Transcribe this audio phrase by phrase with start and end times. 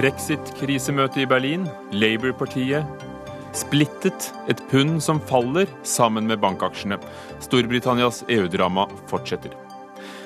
[0.00, 2.86] Brexit-krisemøte i Berlin, Labour-partiet
[3.52, 6.96] splittet, et pund som faller sammen med bankaksjene.
[7.42, 9.52] Storbritannias EU-drama fortsetter.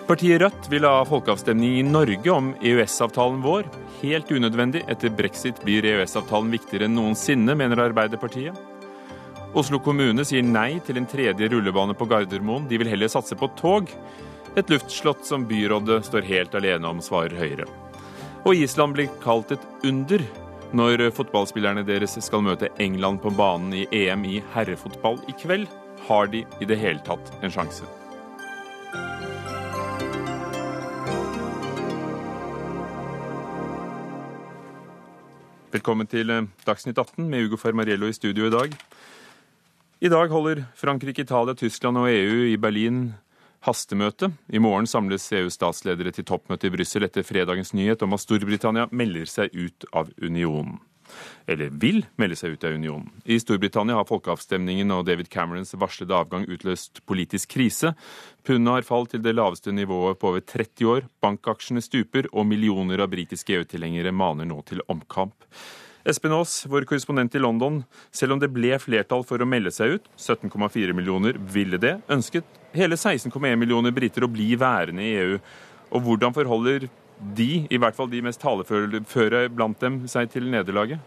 [0.07, 3.71] Partiet Rødt vil ha folkeavstemning i Norge om EØS-avtalen vår.
[4.02, 4.84] Helt unødvendig.
[4.93, 8.59] Etter brexit blir EØS-avtalen viktigere enn noensinne, mener Arbeiderpartiet.
[9.56, 12.68] Oslo kommune sier nei til en tredje rullebane på Gardermoen.
[12.68, 13.88] De vil heller satse på tog.
[14.54, 17.71] Et luftslott som byrådet står helt alene om, svarer Høyre.
[18.44, 20.21] Og Island blir kalt et under
[20.76, 25.64] når fotballspillerne deres skal møte England på banen i EM i herrefotball i kveld.
[26.04, 27.88] Har de i det hele tatt en sjanse?
[35.72, 38.77] Velkommen til eh, Dagsnytt 18 med Ugo Fermariello i studio i dag.
[40.05, 43.14] I dag holder Frankrike, Italia, Tyskland og EU i Berlin
[43.64, 44.31] hastemøte.
[44.53, 48.88] I morgen samles EUs statsledere til toppmøte i Brussel etter fredagens nyhet om at Storbritannia
[48.92, 50.80] melder seg ut av unionen.
[51.47, 53.11] Eller vil melde seg ut av unionen.
[53.28, 57.92] I Storbritannia har folkeavstemningen og David Camerons varslede avgang utløst politisk krise.
[58.47, 61.08] Pundet har falt til det laveste nivået på over 30 år.
[61.25, 65.36] Bankaksjene stuper, og millioner av britiske EU-tilhengere maner nå til omkamp.
[66.05, 67.78] Espen Aas, vår korrespondent i London.
[68.12, 72.44] Selv om det ble flertall for å melde seg ut, 17,4 millioner ville det, ønsket
[72.77, 75.38] hele 16,1 millioner briter å bli værende i EU.
[75.97, 76.91] Og hvordan forholder
[77.38, 81.00] de, i hvert fall de mest taleføre blant dem, seg til nederlaget?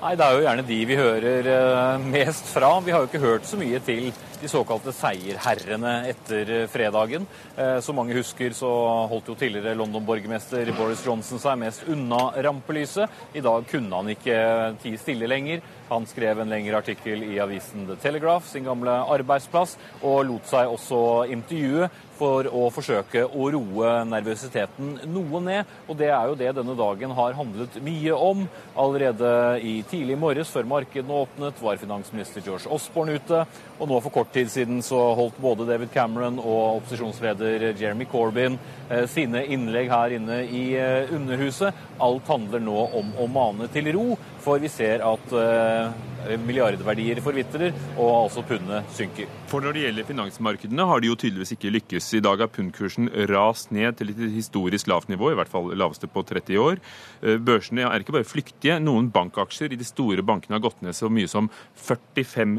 [0.00, 2.78] Nei, Det er jo gjerne de vi hører eh, mest fra.
[2.80, 4.08] Vi har jo ikke hørt så mye til
[4.40, 7.26] de såkalte seierherrene etter fredagen.
[7.56, 8.70] Eh, som mange husker, så
[9.10, 13.10] holdt jo tidligere London-borgermester Boris Johnson seg mest unna rampelyset.
[13.36, 14.38] I dag kunne han ikke
[14.82, 15.64] tie stille lenger.
[15.88, 20.72] Han skrev en lengre artikkel i avisen The Telegraph, sin gamle arbeidsplass, og lot seg
[20.72, 21.00] også
[21.30, 25.74] intervjue for å forsøke å roe nervøsiteten noe ned.
[25.86, 28.46] Og det er jo det denne dagen har handlet mye om.
[28.76, 33.44] Allerede i tidlig morges, før markedene åpnet, var finansminister George Osborne ute.
[33.76, 38.58] Og nå for kort tid siden så holdt både David Cameron og opposisjonsleder Jeremy Corbyn
[38.90, 41.76] eh, sine innlegg her inne i eh, Underhuset.
[42.04, 44.10] Alt handler nå om å mane til ro,
[44.46, 49.30] for vi ser at eh, milliardverdier forvitrer, og altså pundet synker.
[49.50, 52.12] For når det gjelder finansmarkedene, har de jo tydeligvis ikke lykkes.
[52.18, 56.10] I dag har pundkursen rast ned til et historisk lavt nivå, i hvert fall laveste
[56.10, 56.80] på 30 år.
[57.22, 58.78] Eh, børsene er ikke bare flyktige.
[58.82, 61.50] Noen bankaksjer i de store bankene har gått ned så mye som
[61.88, 62.58] 45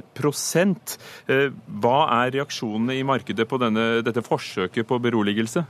[1.31, 1.49] eh,
[1.83, 5.63] Hva er reaksjonene i markedet på denne, dette forsøket på beroligelse?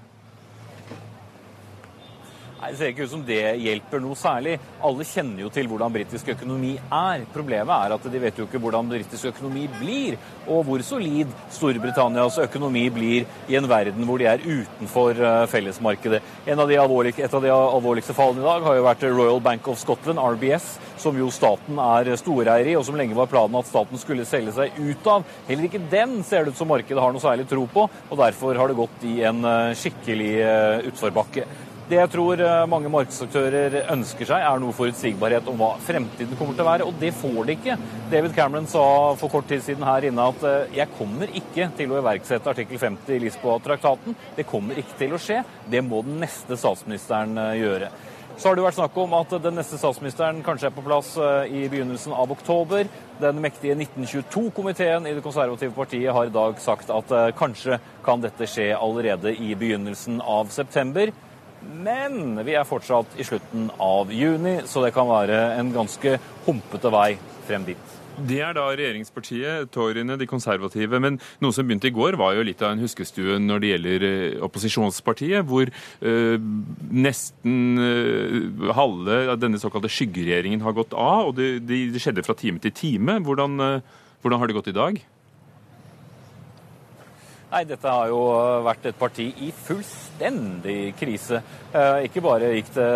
[2.68, 4.58] Det ser ikke ut som det hjelper noe særlig.
[4.84, 7.24] Alle kjenner jo til hvordan britisk økonomi er.
[7.34, 10.18] Problemet er at de vet jo ikke hvordan britisk økonomi blir,
[10.48, 16.22] og hvor solid Storbritannias økonomi blir i en verden hvor de er utenfor eh, fellesmarkedet.
[16.48, 20.20] Av et av de alvorligste fallene i dag har jo vært Royal Bank of Scotland,
[20.20, 20.68] RBS,
[21.00, 24.56] som jo staten er storeier i, og som lenge var planen at staten skulle selge
[24.56, 25.24] seg ut av.
[25.48, 28.60] Heller ikke den ser det ut som markedet har noe særlig tro på, og derfor
[28.60, 31.48] har det gått i en eh, skikkelig eh, utforbakke.
[31.88, 36.58] Det jeg tror eh, mange markedsaktører ønsker seg, er noe forutsigbarhet om hva fremtiden kommer
[36.58, 37.76] til å være, og det får de ikke.
[38.12, 38.82] David Cameron sa
[39.16, 42.82] for kort tid siden her inne at eh, jeg kommer ikke til å iverksette artikkel
[42.82, 44.18] 50 i Lisboa-traktaten.
[44.36, 45.38] Det kommer ikke til å skje.
[45.72, 47.88] Det må den neste statsministeren eh, gjøre.
[48.36, 51.16] Så har det vært snakk om at den neste statsministeren kanskje er på plass
[51.50, 52.86] i begynnelsen av oktober.
[53.18, 58.46] Den mektige 1922-komiteen i Det konservative partiet har i dag sagt at kanskje kan dette
[58.46, 61.16] skje allerede i begynnelsen av september.
[61.62, 66.92] Men vi er fortsatt i slutten av juni, så det kan være en ganske humpete
[66.94, 67.12] vei
[67.48, 67.94] frem dit.
[68.18, 70.98] Det er da regjeringspartiet, Toryene, de konservative.
[71.02, 74.06] Men noe som begynte i går, var jo litt av en huskestue når det gjelder
[74.08, 76.48] eh, opposisjonspartiet, hvor øh,
[77.06, 81.30] nesten øh, halve av denne såkalte skyggeregjeringen har gått av.
[81.30, 83.20] Og det, det, det skjedde fra time til time.
[83.28, 84.98] Hvordan, øh, hvordan har det gått i dag?
[87.48, 88.18] Nei, dette har jo
[88.66, 91.40] vært et parti i fullstendig krise.
[91.72, 92.88] Eh, ikke bare gikk det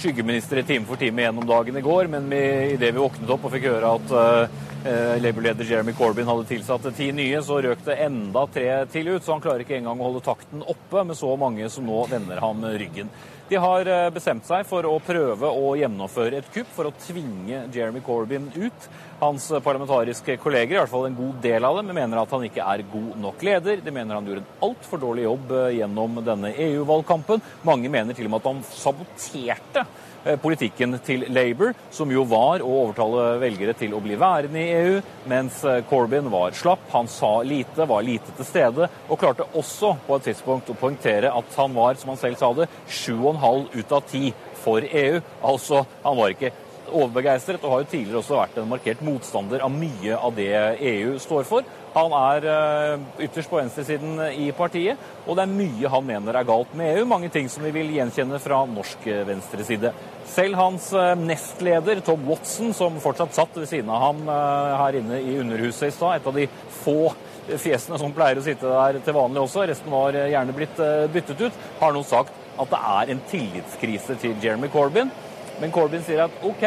[0.00, 3.68] skyggeministre time for time gjennom dagen i går, men idet vi våknet opp og fikk
[3.70, 8.66] høre at eh, Labour-leder Jeremy Corbyn hadde tilsatt ti nye, så røk det enda tre
[8.90, 9.22] til ut.
[9.22, 12.42] Så han klarer ikke engang å holde takten oppe med så mange som nå vender
[12.42, 13.14] ham ryggen.
[13.48, 17.62] De har eh, bestemt seg for å prøve å gjennomføre et kupp for å tvinge
[17.72, 18.88] Jeremy Corbyn ut.
[19.22, 22.66] Hans parlamentariske kolleger, i hvert fall en god del av dem, mener at han ikke
[22.74, 23.80] er god nok leder.
[23.80, 27.40] De mener han gjorde en altfor dårlig jobb eh, gjennom denne EU-valgkampen.
[27.64, 32.62] Mange mener til og med at han saboterte Eh, politikken til Labour, som jo var
[32.64, 36.84] å overtale velgere til å bli værende i EU, mens eh, Corbyn var slapp.
[36.92, 41.32] Han sa lite, var lite til stede, og klarte også på et tidspunkt å poengtere
[41.32, 44.32] at han var, som han selv sa det, sju og 7,5 ut av 10
[44.62, 45.20] for EU.
[45.48, 46.54] Altså, han var ikke
[46.88, 50.52] overbegeistret og har jo tidligere også vært en markert motstander av mye av det
[50.92, 51.66] EU står for.
[51.98, 56.46] Han er eh, ytterst på venstresiden i partiet, og det er mye han mener er
[56.46, 57.06] galt med EU.
[57.10, 59.92] Mange ting som vi vil gjenkjenne fra norsk venstreside.
[60.28, 65.00] Selv hans eh, nestleder Tom Watson, som fortsatt satt ved siden av ham eh, her
[65.00, 66.46] inne i Underhuset i stad, et av de
[66.82, 67.00] få
[67.48, 70.82] fjesene som pleier å sitte der til vanlig også, resten var gjerne blitt
[71.14, 75.08] byttet ut, har nå sagt at det er en tillitskrise til Jeremy Corbyn.
[75.58, 76.64] Men Corbyn sier at OK,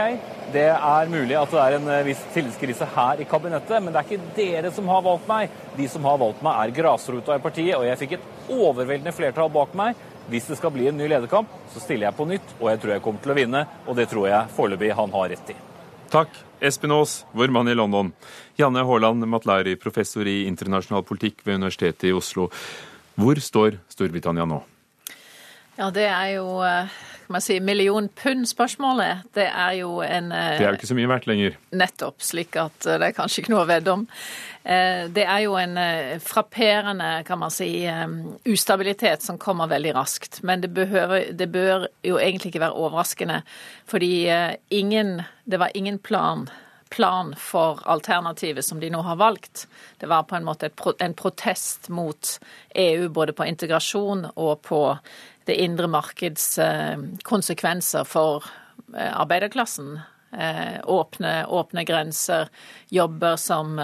[0.51, 4.01] det er mulig at det er en eh, viss tillitskrise her i kabinettet, men det
[4.01, 5.53] er ikke dere som har valgt meg.
[5.77, 9.51] De som har valgt meg, er grasrota i partiet, og jeg fikk et overveldende flertall
[9.53, 9.99] bak meg.
[10.31, 12.93] Hvis det skal bli en ny lederkamp, så stiller jeg på nytt, og jeg tror
[12.93, 13.65] jeg kommer til å vinne.
[13.87, 15.57] Og det tror jeg foreløpig han har rett i.
[16.11, 18.11] Takk, Espen Aas, vår mann i London.
[18.59, 22.49] Janne Haaland Matlari, professor i internasjonal politikk ved Universitetet i Oslo.
[23.15, 24.59] Hvor står Storbritannia nå?
[25.79, 26.59] Ja, det er jo
[27.33, 31.11] man si, million pund-spørsmålet, det er jo en eh, Det er jo ikke så mye
[31.11, 31.57] verdt lenger.
[31.77, 34.05] Nettopp, slik at eh, det er kanskje ikke noe å vedde om.
[34.63, 35.77] Eh, det er jo en
[36.23, 37.69] frapperende, kan man si,
[38.49, 40.41] ustabilitet som kommer veldig raskt.
[40.47, 43.41] Men det, behøver, det bør jo egentlig ikke være overraskende,
[43.89, 44.13] fordi
[44.69, 46.49] ingen Det var ingen plan
[46.91, 49.67] plan for alternativet som de nå har valgt.
[49.97, 50.69] Det var på en måte
[50.99, 52.39] en protest mot
[52.75, 54.81] EU både på integrasjon og på
[55.45, 56.97] det indre markeds eh,
[57.27, 58.45] konsekvenser for
[58.95, 59.99] eh, arbeiderklassen.
[60.31, 62.47] Eh, åpne, åpne grenser,
[62.89, 63.75] jobber som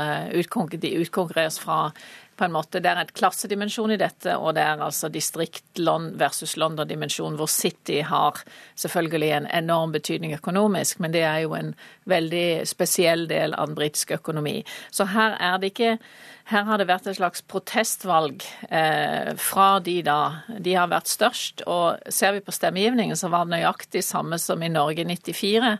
[0.79, 1.91] de utkonkurreres fra
[2.37, 5.81] på en måte, Det er et klassedimensjon i dette, og det er altså distrikt
[6.19, 8.43] versus London-dimensjon, hvor City har
[8.75, 11.73] selvfølgelig en enorm betydning økonomisk, men det er jo en
[12.05, 14.63] veldig spesiell del av den britiske økonomi.
[14.91, 15.97] Så her er det ikke
[16.47, 20.19] her har det vært et slags protestvalg eh, fra de da.
[20.63, 21.65] De har vært størst.
[21.67, 25.73] Og ser vi på stemmegivningen, så var det nøyaktig samme som i Norge i 94.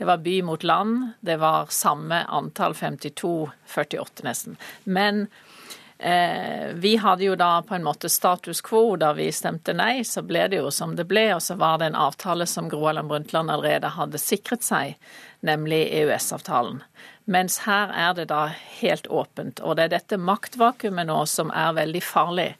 [0.00, 1.10] Det var by mot land.
[1.20, 4.56] Det var samme antall, 52-48 nesten.
[4.88, 5.26] Men
[6.74, 10.42] vi hadde jo da på en måte status quo da vi stemte nei, så ble
[10.52, 11.30] det jo som det ble.
[11.32, 14.98] Og så var det en avtale som Gro Harlem Brundtland allerede hadde sikret seg,
[15.40, 16.82] nemlig EØS-avtalen.
[17.24, 18.50] Mens her er det da
[18.82, 19.62] helt åpent.
[19.64, 22.50] Og det er dette maktvakuumet nå som er veldig farlig.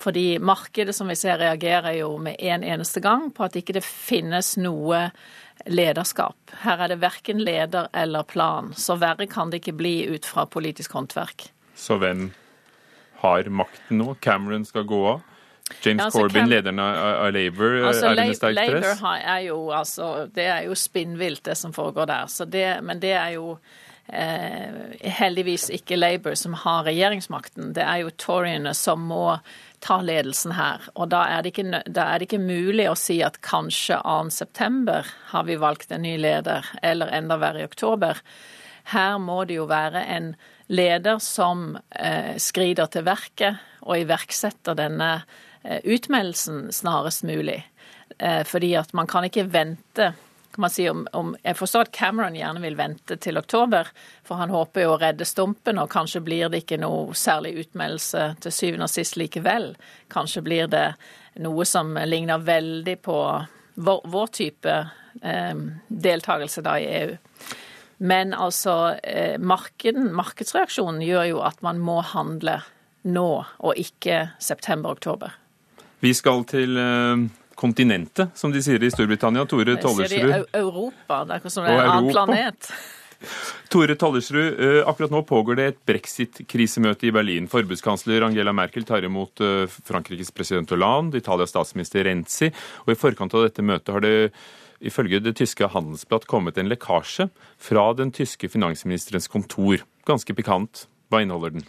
[0.00, 3.84] Fordi markedet som vi ser reagerer jo med en eneste gang på at ikke det
[3.84, 5.10] finnes noe
[5.68, 6.36] lederskap.
[6.64, 8.72] Her er det verken leder eller plan.
[8.76, 11.48] Så verre kan det ikke bli ut fra politisk håndverk.
[11.76, 12.28] Så hvem
[13.26, 14.14] har makten nå.
[14.24, 15.24] Cameron skal gå av.
[15.82, 19.00] James ja, altså, Corbyn, Cam lederen av Labour, altså, er under sterkt press?
[19.02, 22.30] Labour er jo, altså, det er jo spinnvilt, det som foregår der.
[22.46, 23.56] Det, men det er jo
[24.06, 27.72] eh, heldigvis ikke Labour som har regjeringsmakten.
[27.74, 29.24] Det er jo Toryene som må
[29.82, 30.86] ta ledelsen her.
[30.94, 35.00] Og da er, ikke, da er det ikke, mulig å si at kanskje 2.9
[35.32, 38.22] har vi valgt en ny leder, eller enda verre i oktober.
[38.94, 40.36] Her må det jo være en
[40.66, 45.10] leder som eh, skrider til verket og iverksetter denne
[45.62, 47.60] eh, utmeldelsen snarest mulig.
[48.18, 50.12] Eh, fordi at man kan ikke vente
[50.70, 53.90] si om, om, Jeg forstår at Cameron gjerne vil vente til oktober,
[54.24, 58.22] for han håper jo å redde stumpen, og kanskje blir det ikke noe særlig utmeldelse
[58.40, 59.74] til syvende og sist likevel.
[60.08, 60.86] Kanskje blir det
[61.44, 63.18] noe som ligner veldig på
[63.74, 64.78] vår, vår type
[65.22, 65.54] eh,
[65.88, 67.16] deltakelse da i EU.
[67.98, 72.58] Men altså, eh, markeden, markedsreaksjonen gjør jo at man må handle
[73.08, 73.30] nå,
[73.64, 75.32] og ikke september-oktober.
[76.04, 77.24] Vi skal til eh,
[77.56, 79.46] kontinentet, som de sier i Storbritannia.
[79.48, 80.12] Tore Tollersrud.
[80.12, 82.70] Sier de Europa, det er ikke som det er en annen planet.
[83.72, 87.48] Tore Tollersrud, eh, akkurat nå pågår det et brexit-krisemøte i Berlin.
[87.48, 89.40] Forbudskansler Angela Merkel tar imot
[89.88, 92.52] Frankrikes president Hollande, Italias statsminister Renzi,
[92.84, 94.16] og i forkant av dette møtet har det
[94.80, 97.28] ifølge det tyske Handelsblatt kommet en lekkasje
[97.58, 99.84] fra den tyske finansministerens kontor.
[100.06, 100.86] Ganske pikant.
[101.10, 101.66] Hva inneholder den?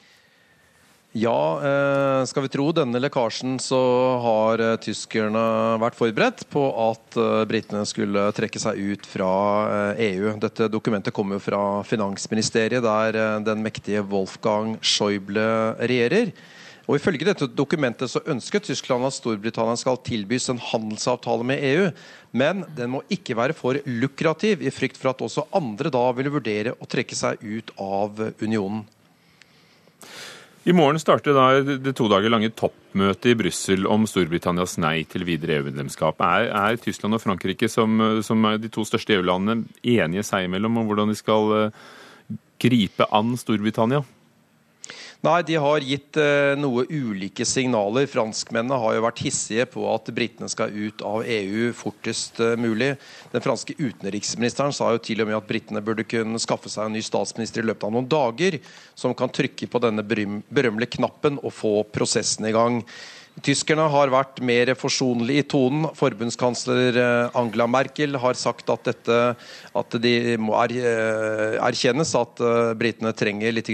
[1.18, 3.80] Ja, eh, skal vi tro denne lekkasjen, så
[4.22, 9.32] har eh, tyskerne vært forberedt på at eh, britene skulle trekke seg ut fra
[9.96, 10.28] EU.
[10.34, 15.48] E Dette dokumentet kommer jo fra finansministeriet, der den mektige Wolfgang Schäuble
[15.80, 16.36] regjerer.
[16.88, 21.90] Og Ifølge dette dokumentet så ønsker Tyskland at Storbritannia skal tilbys en handelsavtale med EU,
[22.40, 26.32] men den må ikke være for lukrativ, i frykt for at også andre da vil
[26.32, 28.86] vurdere å trekke seg ut av unionen.
[30.68, 31.36] I morgen starter
[31.80, 36.20] det to dager lange toppmøtet i Brussel om Storbritannias nei til videre EU-medlemskap.
[36.24, 40.82] Er, er, Tyskland og Frankrike, som, som er de to største EU-landene, enige seg imellom
[40.82, 41.88] om hvordan de skal eh,
[42.64, 44.04] gripe an Storbritannia?
[45.26, 48.06] Nei, de har gitt eh, noe ulike signaler.
[48.10, 52.92] Franskmennene har jo vært hissige på at britene skal ut av EU fortest eh, mulig.
[53.32, 56.96] Den franske utenriksministeren sa jo til og med at britene burde kunne skaffe seg en
[57.00, 58.60] ny statsminister i løpet av noen dager,
[58.94, 62.84] som kan trykke på denne berømmelige knappen og få prosessen i gang.
[63.46, 65.86] Tyskerne har vært mer forsonlige i tonen.
[65.98, 69.18] Forbundskansler eh, Angela Merkel har sagt at, dette,
[69.78, 73.70] at de må eh, erkjennes at eh, britene trenger litt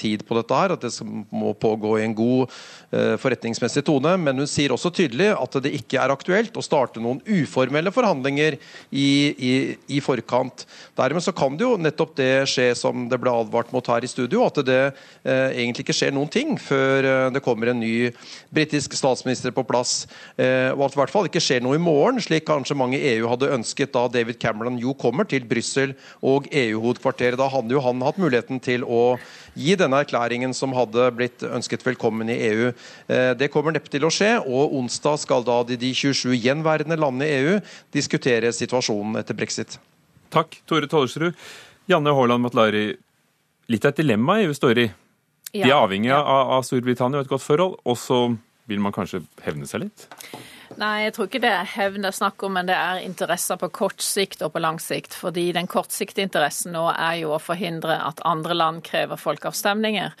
[0.00, 0.62] tid på dette.
[0.62, 0.94] her, At det
[1.28, 2.56] må pågå i en god
[2.92, 4.14] forretningsmessig tone.
[4.20, 8.58] Men hun sier også tydelig at det ikke er aktuelt å starte noen uformelle forhandlinger
[8.90, 9.52] i, i,
[9.96, 10.66] i forkant.
[10.98, 14.10] Dermed så kan det jo nettopp det skje som det ble advart mot her i
[14.10, 18.10] studio, at det eh, egentlig ikke skjer noen ting før det kommer en ny
[18.52, 20.06] britisk statsminister på plass,
[20.36, 22.98] eh, og at det i hvert fall ikke skjer noe i morgen, slik kanskje mange
[22.98, 27.38] i EU hadde ønsket da David Cameron jo kommer til Brussel og EU-hovedkvarteret.
[27.40, 29.02] Da hadde jo han hatt muligheten til å
[29.58, 32.70] gi denne erklæringen som hadde blitt ønsket velkommen i EU.
[33.08, 37.28] Eh, det kommer neppe til å skje, og onsdag skal da de 27 gjenværende landene
[37.28, 37.58] i EU
[37.94, 39.78] diskutere situasjonen etter brexit.
[40.32, 41.36] Takk, Tore Tollersrud.
[41.90, 42.92] Janne Haaland Matlari,
[43.68, 44.88] litt av et dilemma EU står i.
[45.52, 46.24] De er avhengig av,
[46.56, 47.76] av Storbritannia og et godt forhold.
[47.84, 48.24] og så
[48.70, 50.06] vil man kanskje hevne seg litt?
[50.80, 53.58] Nei, jeg tror ikke det er hevn det er snakk om, men det er interesser
[53.60, 55.14] på kort sikt og på lang sikt.
[55.18, 60.16] Fordi den kortsiktige interessen nå er jo å forhindre at andre land krever folkeavstemninger.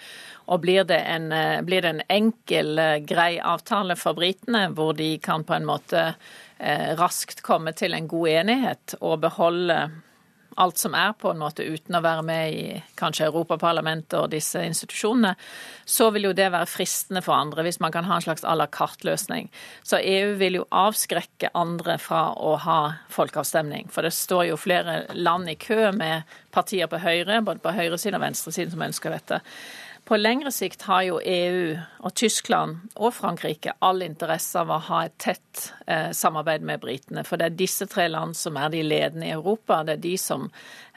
[0.52, 4.92] Og blir det, en, eh, blir det en enkel, eh, grei avtale for britene, hvor
[4.96, 6.14] de kan på en måte
[6.58, 9.78] eh, raskt komme til en god enighet og beholde
[10.56, 12.64] alt som er, på en måte uten å være med i
[12.98, 15.34] kanskje Europaparlamentet og disse institusjonene,
[15.84, 18.56] så vil jo det være fristende for andre hvis man kan ha en slags à
[18.58, 19.50] la carte-løsning.
[19.82, 22.80] Så EU vil jo avskrekke andre fra å ha
[23.12, 23.88] folkeavstemning.
[23.92, 28.18] For det står jo flere land i kø med partier på høyre, både på høyresiden
[28.18, 29.40] og venstresiden, som ønsker dette.
[30.12, 31.68] På lengre sikt har jo EU
[32.04, 37.22] og Tyskland og Frankrike all interesse av å ha et tett eh, samarbeid med britene.
[37.24, 39.78] For det er disse tre land som er de ledende i Europa.
[39.88, 40.44] Det er de som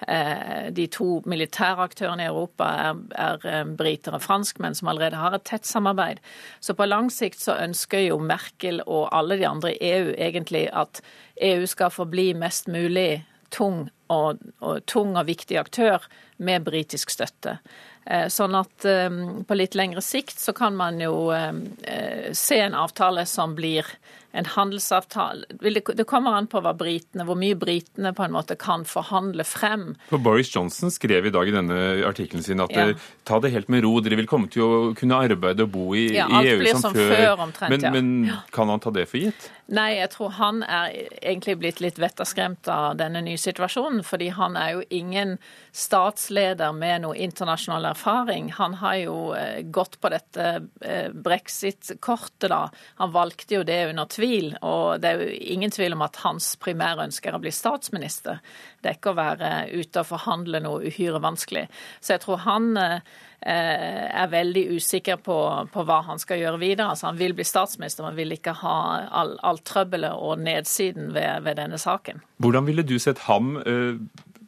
[0.04, 5.24] eh, De to militære aktørene i Europa er, er eh, briter og franskmenn som allerede
[5.24, 6.20] har et tett samarbeid.
[6.60, 10.68] Så på lang sikt så ønsker jo Merkel og alle de andre i EU egentlig
[10.76, 11.00] at
[11.40, 16.06] EU skal forbli mest mulig tung og, og tung og viktig aktør
[16.38, 17.58] med britisk støtte.
[18.06, 19.10] Eh, sånn at eh,
[19.48, 23.88] på litt lengre sikt så kan man jo eh, se en avtale som blir
[24.36, 29.46] en handelsavtale Det kommer an på britene, hvor mye britene på en måte kan forhandle
[29.48, 29.94] frem.
[30.10, 32.88] For Boris Johnson skrev i dag i denne artikkelen sin at ja.
[33.24, 36.08] ta det helt med ro, dere vil komme til å kunne arbeide og bo i,
[36.18, 37.14] ja, i EU som, som før.
[37.16, 39.50] før omtrent, men, men kan han ta det for gitt?
[39.66, 40.92] Nei, jeg tror han er
[41.26, 44.04] egentlig blitt litt vettaskremt av denne nye situasjonen.
[44.06, 45.38] Fordi han er jo ingen
[45.74, 48.52] statsleder med noe internasjonal erfaring.
[48.60, 50.52] Han har jo eh, gått på dette
[50.86, 52.68] eh, brexit-kortet, da.
[53.02, 54.25] Han valgte jo det under tvil.
[54.66, 58.42] Og det er jo ingen tvil om at hans primærønske er å bli statsminister.
[58.82, 61.66] Det er ikke å være ute og forhandle noe uhyre vanskelig.
[62.02, 63.00] Så jeg tror han eh,
[63.46, 65.40] er veldig usikker på,
[65.74, 66.92] på, hva han skal gjøre videre.
[66.94, 68.78] Altså, han vil bli statsminister, men vil ikke ha
[69.10, 72.24] all, all trøbbelet og nedsiden ved, ved, denne saken.
[72.44, 74.02] Hvordan ville du sett ham eh,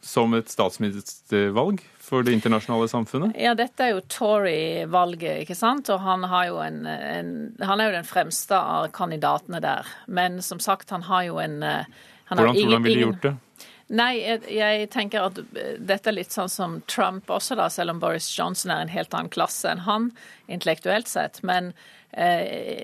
[0.05, 3.35] som et statsministervalg for det internasjonale samfunnet?
[3.39, 5.89] Ja, Dette er jo Tory-valget, ikke sant.
[5.91, 9.89] Og han, en, en, han, er jo den fremste av kandidatene der.
[10.07, 11.97] Men som sagt, han har jo en eh,
[12.27, 13.33] han Hvordan tror du han ville gjort det?
[13.87, 17.95] Nei, jeg, jeg, tenker at eh, dette er litt sånn som Trump også, da, selv
[17.95, 20.09] om Boris Johnson er en helt annen klasse enn han
[20.51, 21.39] intellektuelt sett.
[21.47, 21.71] Men
[22.11, 22.83] eh,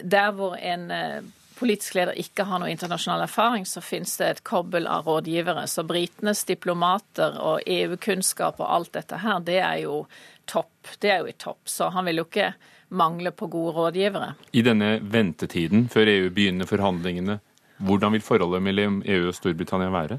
[0.00, 1.20] der hvor en eh,
[1.60, 5.66] politisk leder ikke har noe internasjonal erfaring, så finnes det et kobbel av rådgivere.
[5.68, 10.02] Så britenes diplomater og EU-kunnskap og alt dette her, det er jo
[10.48, 10.94] topp.
[10.98, 11.60] Det er jo i topp.
[11.68, 12.52] Så han vil jo ikke
[12.96, 14.32] mangle på gode rådgivere.
[14.56, 17.38] I denne ventetiden før EU begynner forhandlingene,
[17.80, 20.18] hvordan vil forholdet mellom EU og Storbritannia være?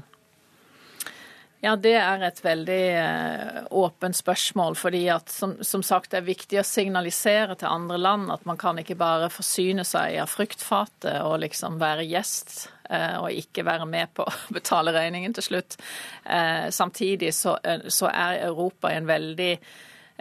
[1.64, 4.74] Ja, Det er et veldig eh, åpent spørsmål.
[4.74, 8.58] fordi at som, som, sagt, Det er viktig å signalisere til andre land at man
[8.58, 13.86] kan ikke bare forsyne seg av fruktfatet og liksom være gjest eh, og ikke være
[13.86, 15.78] med på å betale regningen til slutt.
[16.26, 19.56] Eh, samtidig så, så er Europa i en veldig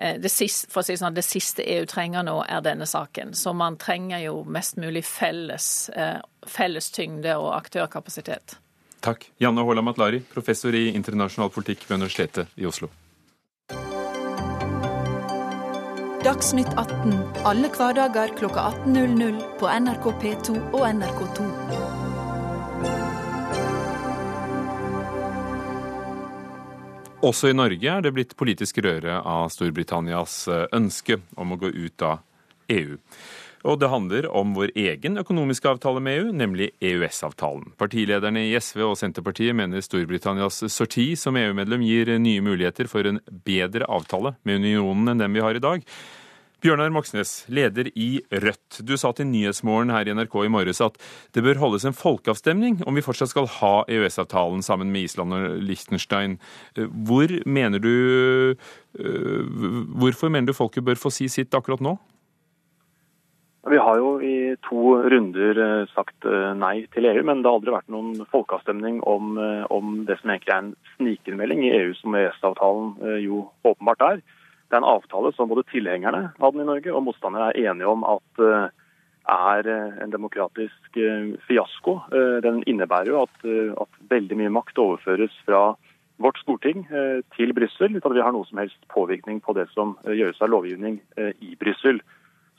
[0.01, 3.35] det siste, si sånn, det siste EU trenger nå, er denne saken.
[3.37, 5.91] Så man trenger jo mest mulig felles,
[6.47, 8.55] felles tyngde og aktørkapasitet.
[9.01, 9.31] Takk.
[9.41, 12.91] Janne Håla Matlari, professor i internasjonal politikk ved Universitetet i Oslo.
[16.21, 17.15] Dagsnytt 18
[17.49, 21.47] alle hverdager klokka 18.00 på NRK P2 og NRK2.
[27.25, 30.43] Også i Norge er det blitt politisk røre av Storbritannias
[30.77, 32.21] ønske om å gå ut av
[32.69, 32.99] EU.
[33.67, 37.73] Og det handler om vår egen økonomiske avtale med EU, nemlig EØS-avtalen.
[37.77, 43.21] Partilederne i SV og Senterpartiet mener Storbritannias sorti som EU-medlem gir nye muligheter for en
[43.45, 45.85] bedre avtale med unionen enn den vi har i dag.
[46.61, 48.83] Bjørnar Moxnes, leder i Rødt.
[48.85, 50.99] Du sa til Nyhetsmorgen her i NRK i morges at
[51.33, 55.55] det bør holdes en folkeavstemning om vi fortsatt skal ha EØS-avtalen sammen med Island og
[55.65, 56.37] Liechtenstein.
[56.77, 57.89] Hvor mener du,
[58.93, 59.41] øh,
[60.05, 61.97] hvorfor mener du folket bør få si sitt akkurat nå?
[63.69, 67.59] Vi har jo i to runder eh, sagt eh, nei til EU, men det har
[67.59, 71.91] aldri vært noen folkeavstemning om, eh, om det som egentlig er en snikinnmelding i EU,
[71.99, 74.23] som EØS-avtalen jo åpenbart er.
[74.65, 77.91] Det er en avtale som både tilhengerne av den i Norge og motstandere er enige
[77.91, 78.41] om at
[79.31, 79.67] er
[80.01, 80.97] en demokratisk
[81.45, 81.97] fiasko.
[82.41, 83.43] Den innebærer jo at,
[83.83, 85.75] at veldig mye makt overføres fra
[86.23, 86.87] vårt storting
[87.35, 90.53] til Brussel, uten at vi har noe som helst påvirkning på det som gjøres av
[90.55, 92.01] lovgivning i Brussel.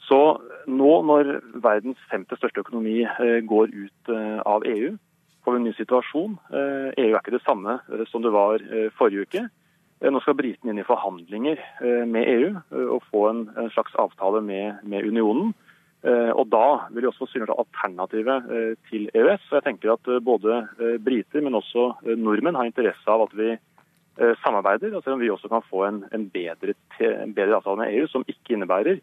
[0.08, 0.18] Så
[0.66, 1.30] nå når
[1.62, 4.94] verdens femte største økonomi eh, går ut eh, av EU,
[5.42, 6.38] får vi en ny situasjon.
[6.52, 7.78] EU eh, e er ikke det samme
[8.10, 8.62] som det var
[8.98, 9.44] forrige uke.
[10.02, 11.60] Nå skal britene inn i forhandlinger
[12.10, 15.52] med EU og få en, slags avtale med, unionen.
[16.02, 18.48] Og Da vil de også få synliggjort alternativet
[18.88, 19.44] til EØS.
[19.52, 20.64] Jeg tenker at Både
[21.06, 23.52] briter, men også nordmenn har interesse av at vi
[24.42, 28.10] samarbeider, og selv om vi også kan få en bedre, en bedre avtale med EU,
[28.10, 28.98] som ikke innebærer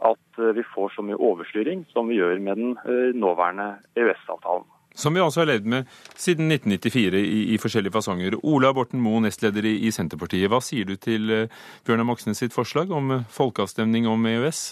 [0.00, 4.68] at eh, vi får så mye overstyring som vi gjør med den eh, nåværende EØS-avtalen.
[4.94, 8.34] Som vi altså har levd med siden 1994 i, i forskjellige fasonger.
[8.42, 10.50] Ola Borten Moe, nestleder i, i, Senterpartiet.
[10.50, 14.64] Hva sier du til uh, Bjørnar Moxnes sitt forslag om folkeavstemning om EØS?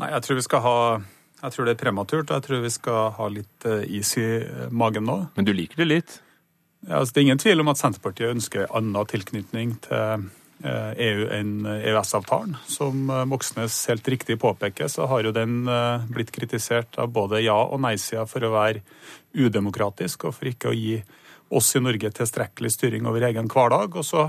[0.00, 0.78] Nei, jeg tror vi skal ha
[1.44, 4.28] jeg tror det er prematurt, og jeg tror vi skal ha litt is i
[4.72, 5.18] magen nå.
[5.36, 6.14] Men du liker det litt?
[6.88, 10.24] Ja, altså, det er ingen tvil om at Senterpartiet ønsker annen tilknytning til
[10.64, 12.56] EU eh, e enn EØS-avtalen.
[12.66, 17.42] Som eh, Moxnes helt riktig påpeker, så har jo den eh, blitt kritisert av både
[17.44, 18.80] ja- og nei-sida for å være
[19.34, 20.96] udemokratisk og for ikke å gi
[21.54, 23.98] oss i Norge tilstrekkelig styring over egen hverdag.
[24.00, 24.26] Og så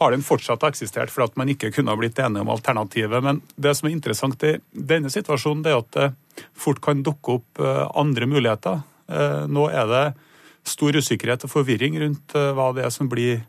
[0.00, 3.22] har den fortsatt eksistert fordi at man ikke kunne ha blitt enige om alternativet.
[3.22, 7.38] Men det som er interessant i denne situasjonen, det er at det fort kan dukke
[7.38, 7.62] opp
[7.96, 8.82] andre muligheter.
[9.48, 10.04] Nå er det
[10.68, 13.46] stor usikkerhet og forvirring rundt hva det er som blir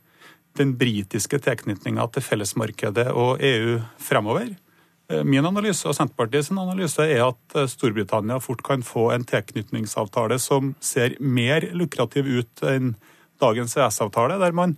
[0.58, 4.56] den britiske tilknytninga til fellesmarkedet og EU fremover.
[5.10, 10.40] Eh, min analyse og Senterpartiets analyse er at eh, Storbritannia fort kan få en tilknytningsavtale
[10.42, 12.96] som ser mer lukrativ ut enn
[13.42, 14.76] dagens EØS-avtale, der man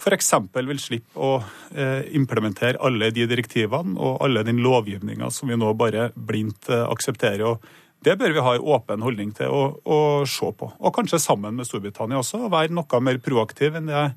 [0.00, 0.32] f.eks.
[0.56, 1.32] vil slippe å
[1.72, 7.44] eh, implementere alle de direktivene og alle den lovgivninga som vi nå bare blindt aksepterer.
[7.46, 10.72] og Det bør vi ha en åpen holdning til å, å se på.
[10.76, 14.10] Og kanskje sammen med Storbritannia også, være noe mer proaktiv enn det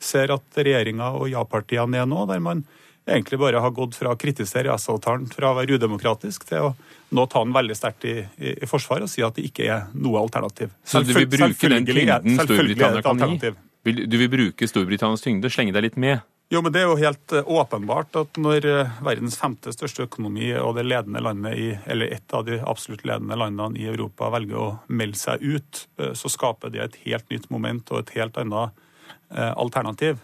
[0.00, 2.64] ser at regjeringa og ja-partiene er nå, der man
[3.08, 6.72] egentlig bare har gått fra å kritisere EØS-avtalen fra å være udemokratisk til å
[7.16, 9.86] nå ta den veldig sterkt i, i, i forsvar og si at det ikke er
[9.96, 10.74] noe alternativ.
[10.84, 13.54] Så du vil bruke den tyngden Storbritannia kan gi?
[13.88, 16.20] Du vil bruke Storbritannias tyngde, slenge deg litt med?
[16.48, 20.48] Jo, men Det er jo helt eh, åpenbart at når eh, verdens femte største økonomi
[20.56, 24.56] og det ledende landet i, eller et av de absolutt ledende landene i Europa velger
[24.56, 28.40] å melde seg ut, eh, så skaper det et helt nytt moment og et helt
[28.40, 28.84] annet
[29.30, 30.18] alternativ.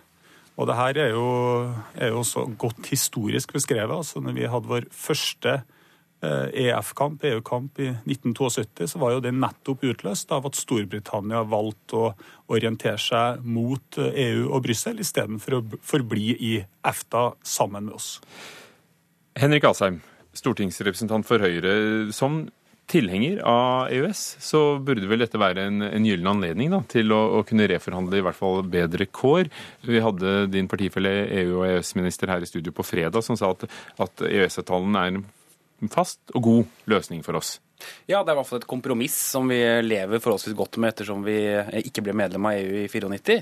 [0.56, 1.28] Og det her er jo,
[1.98, 3.96] er jo også godt historisk beskrevet.
[3.96, 5.62] altså når vi hadde vår første
[6.52, 11.42] EF-kamp, eh, e EU-kamp i 1972, så var jo det nettopp utløst av at Storbritannia
[11.48, 12.12] valgte å
[12.54, 17.98] orientere seg mot EU eh, e og Brussel, istedenfor å forbli i EFTA sammen med
[17.98, 18.18] oss.
[19.36, 20.00] Henrik Asheim,
[20.34, 22.12] stortingsrepresentant for Høyre.
[22.14, 22.46] Som
[22.90, 27.20] tilhenger av EØS, så burde vel dette være en, en gyllen anledning da, til å,
[27.38, 29.48] å, kunne reforhandle i hvert fall bedre kår.
[29.88, 33.66] Vi hadde din partifelle EU- og EØS-minister her i studio på fredag som sa at,
[34.04, 37.56] at EØS-avtalen er en fast og god løsning for oss.
[38.10, 41.24] Ja, det er i hvert fall et kompromiss som vi lever forholdsvis godt med ettersom
[41.26, 41.36] vi
[41.84, 43.38] ikke ble medlem av EU i 94.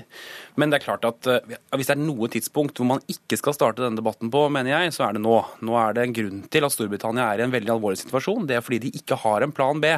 [0.59, 3.55] Men det er klart at eh, hvis det er noe tidspunkt hvor man ikke skal
[3.57, 5.35] starte denne debatten på, mener jeg, så er det nå.
[5.65, 8.47] Nå er det en grunn til at Storbritannia er i en veldig alvorlig situasjon.
[8.49, 9.93] Det er fordi de ikke har en plan B.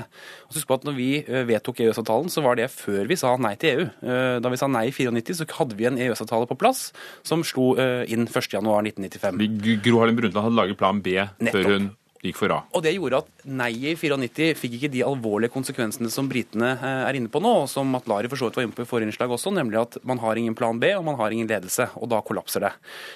[0.48, 3.36] Og husk på at når vi eh, vedtok EØS-avtalen, så var det før vi sa
[3.42, 3.90] nei til EU.
[4.06, 6.88] Eh, da vi sa nei i 94, så hadde vi en EØS-avtale på plass
[7.26, 9.80] som slo inn 1.1.1995.
[9.84, 11.56] Gro Harlem Brundtland hadde laget plan B Nettopp.
[11.56, 11.94] før hun
[12.30, 12.60] gikk for A.
[12.76, 17.04] Og det gjorde at nei i 94 fikk ikke de alvorlige konsekvensene som britene eh,
[17.10, 19.10] er inne på nå, og som Matlari for så vidt var inne på i forrige
[19.12, 22.10] innslag også, nemlig at man har ingen plan B og man har ingen ledelse, og
[22.12, 22.74] da kollapser det.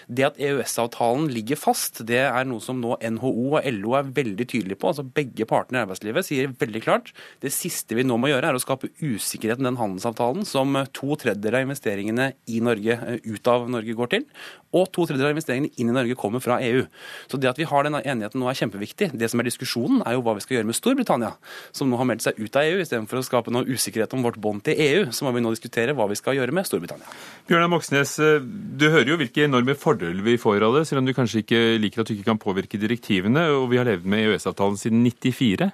[0.08, 4.48] Det at EØS-avtalen ligger fast, det er noe som nå NHO og LO er veldig
[4.50, 4.92] tydelige på.
[4.92, 8.58] altså Begge partene i arbeidslivet sier veldig klart det siste vi nå må gjøre, er
[8.58, 13.52] å skape usikkerhet med den handelsavtalen som to tredjedeler av investeringene i Norge, eh, ut
[13.52, 14.28] av Norge går til,
[14.76, 16.84] og to tredjedeler av investeringene inn i Norge kommer fra EU.
[17.32, 18.99] Så det at vi har denne enigheten nå er kjempeviktig.
[19.00, 21.32] Det som er diskusjonen, er jo hva vi skal gjøre med Storbritannia,
[21.76, 22.80] som nå har meldt seg ut av EU.
[22.84, 25.96] Istedenfor å skape noe usikkerhet om vårt bånd til EU, så må vi nå diskutere
[25.98, 27.08] hva vi skal gjøre med Storbritannia.
[27.50, 31.16] Bjørnar Moxnes, du hører jo hvilke enorme fordeler vi får av det, selv om du
[31.18, 34.80] kanskje ikke liker at du ikke kan påvirke direktivene, og vi har levd med EØS-avtalen
[34.80, 35.72] siden 94?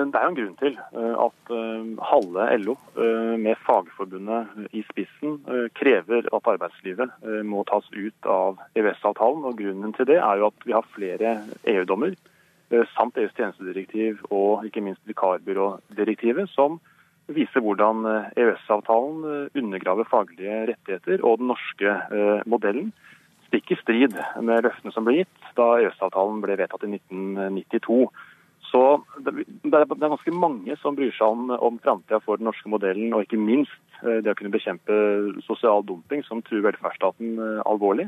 [0.00, 2.76] Eh, det er jo en grunn til eh, at eh, halve LO,
[3.40, 5.38] med Fagforbundet i spissen,
[5.78, 7.12] krever at arbeidslivet
[7.46, 9.46] må tas ut av EØS-avtalen.
[9.48, 11.32] Og Grunnen til det er jo at vi har flere
[11.70, 12.16] EU-dommer,
[12.92, 16.78] samt EUs tjenestedirektiv og ikke minst vikarbyrådirektivet, som
[17.32, 18.04] viser hvordan
[18.36, 21.96] EØS-avtalen undergraver faglige rettigheter og den norske
[22.50, 22.92] modellen.
[23.48, 28.04] Stikk i strid med løftene som ble gitt da EØS-avtalen ble vedtatt i 1992.
[28.70, 28.80] Så
[29.26, 33.24] det er ganske mange som bryr seg om, om framtida for den norske modellen, og
[33.24, 34.98] ikke minst eh, det å kunne bekjempe
[35.46, 38.06] sosial dumping, som truer velferdsstaten eh, alvorlig,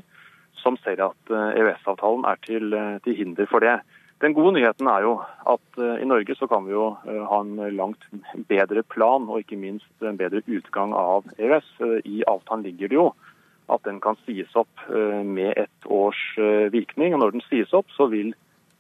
[0.63, 3.81] som ser at eh, EØS-avtalen er til, til, hinder for det.
[4.23, 5.17] Den gode nyheten er jo
[5.51, 8.05] at i Norge så kan vi jo ha en langt
[8.47, 11.73] bedre plan, og ikke minst en bedre utgang av EØS.
[12.07, 13.09] I avtalen ligger det jo
[13.75, 14.85] at den kan sies opp
[15.27, 16.23] med et års
[16.71, 17.17] virkning.
[17.17, 18.31] og Når den sies opp, så vil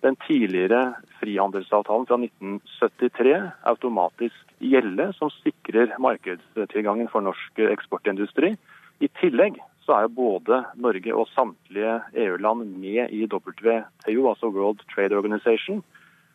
[0.02, 3.34] den tidligere frihandelsavtalen fra 1973
[3.70, 8.54] automatisk gjelde, som sikrer markedstilgangen for norsk eksportindustri.
[9.02, 15.18] I tillegg så er både Norge og samtlige EU-land med i WTO, altså World Trade
[15.18, 15.82] Organization.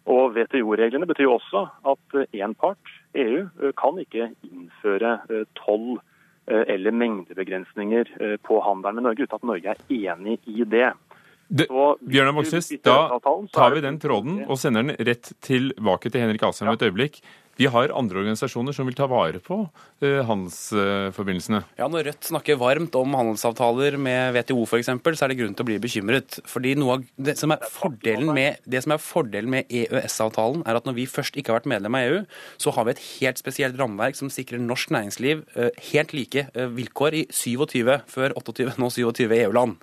[0.08, 3.48] Og WTO-reglene betyr også at én part, EU,
[3.80, 5.18] kan ikke innføre
[5.60, 5.98] toll
[6.48, 8.14] eller mengdebegrensninger
[8.48, 10.94] på handelen med Norge uten at Norge er enig i det.
[11.50, 13.20] Bjørnar Moxnes, da
[13.54, 17.22] tar vi den tråden og sender den rett tilbake til Henrik Asheim et øyeblikk.
[17.58, 21.64] Vi har andre organisasjoner som vil ta vare på uh, handelsforbindelsene.
[21.80, 25.66] Ja, Når Rødt snakker varmt om handelsavtaler med WTO f.eks., så er det grunn til
[25.66, 26.38] å bli bekymret.
[26.46, 28.62] Fordi noe av det som er fordelen med,
[29.50, 32.22] med EØS-avtalen, er at når vi først ikke har vært medlem av EU,
[32.62, 36.68] så har vi et helt spesielt rammeverk som sikrer norsk næringsliv uh, helt like uh,
[36.78, 37.82] vilkår i 27,
[38.14, 39.78] før 28, nå 27 EU-land.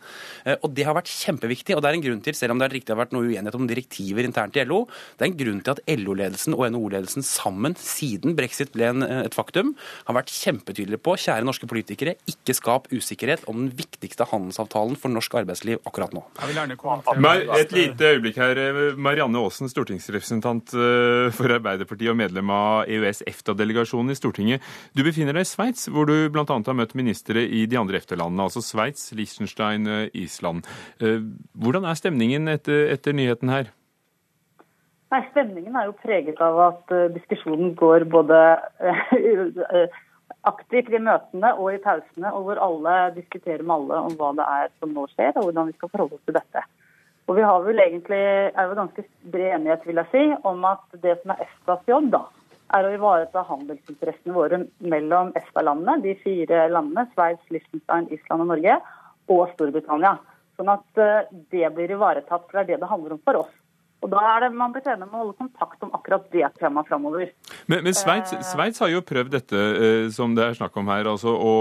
[0.55, 2.79] Og Det har vært kjempeviktig, og det er en grunn til, selv om det er
[2.79, 4.85] riktig har vært noe uenighet om direktiver internt i LO,
[5.19, 9.03] det er en grunn til at LO-ledelsen og NHO-ledelsen sammen sammen siden brexit ble en,
[9.03, 9.75] eh, et faktum,
[10.07, 15.09] har vært kjempetydelige på kjære norske politikere, ikke skap usikkerhet om den viktigste handelsavtalen for
[15.09, 16.25] norsk arbeidsliv akkurat nå.
[17.59, 18.97] Et lite øyeblikk her.
[18.97, 24.61] Marianne Aasen, stortingsrepresentant eh, for Arbeiderpartiet og medlem av EØS-EFTA-delegasjonen i Stortinget.
[24.95, 26.45] Du befinner deg i Sveits, hvor du bl.a.
[26.45, 30.65] har møtt ministre i de andre EFTA-landene, altså Sveits, Liechtenstein, eh, Island.
[31.01, 33.73] Hvordan er stemningen etter, etter nyheten her?
[35.15, 38.39] Nei, Stemningen er jo preget av at uh, diskusjonen går både
[38.83, 39.85] uh,
[40.51, 44.49] aktivt i møtene og i pausene, og hvor alle diskuterer med alle om hva det
[44.57, 46.65] er som nå skjer, og hvordan vi skal forholde oss til dette.
[47.29, 51.01] Og Vi har vel egentlig, er jo ganske bred enighet vil jeg si, om at
[51.07, 52.25] det som er EFTAs jobb, da,
[52.75, 58.81] er å ivareta handelsinteressene våre mellom EFTA-landene, de fire landene, Sveits, Liechtenstein, Island og Norge,
[59.31, 60.17] og Storbritannia.
[60.59, 61.05] Sånn at
[61.55, 62.51] det blir ivaretatt.
[62.51, 63.61] for Det er det det handler om for oss.
[64.05, 66.91] Og Da er det man blitt enig om å holde kontakt om akkurat det temaet
[66.91, 67.31] framover.
[67.73, 71.09] Men, men Sveits, Sveits, har jo prøvd dette eh, som det er snakk om her,
[71.09, 71.55] altså å,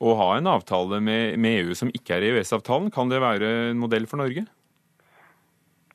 [0.00, 2.88] å ha en avtale med, med, EU som ikke er EØS-avtalen.
[2.94, 4.46] Kan det være en modell for Norge?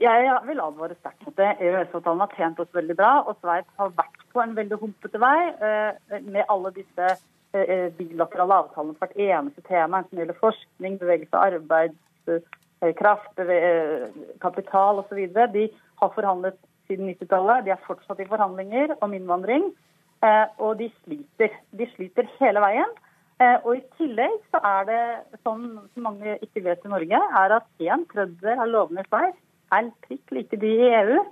[0.03, 1.55] Jeg vil advare sterkt mot det.
[1.63, 5.39] EØS-avtalen har tjent oss veldig bra, og Sveits har vært på en veldig humpete vei
[5.55, 7.15] eh, med alle disse
[7.55, 13.41] eh, bilaterale avtalene på hvert eneste tema, enten det gjelder forskning, bevegelse av arbeidskraft,
[14.43, 15.23] kapital osv.
[15.55, 15.65] De
[16.01, 17.65] har forhandlet siden 90-tallet.
[17.65, 19.71] De er fortsatt i forhandlinger om innvandring.
[20.25, 21.55] Eh, og de sliter.
[21.75, 22.91] De sliter hele veien.
[23.43, 25.01] Eh, og i tillegg så er det,
[25.43, 29.41] sånn som mange ikke vet i Norge, er at en tredjedel av lovene i Sveits
[29.75, 31.23] er prikk like de i EU.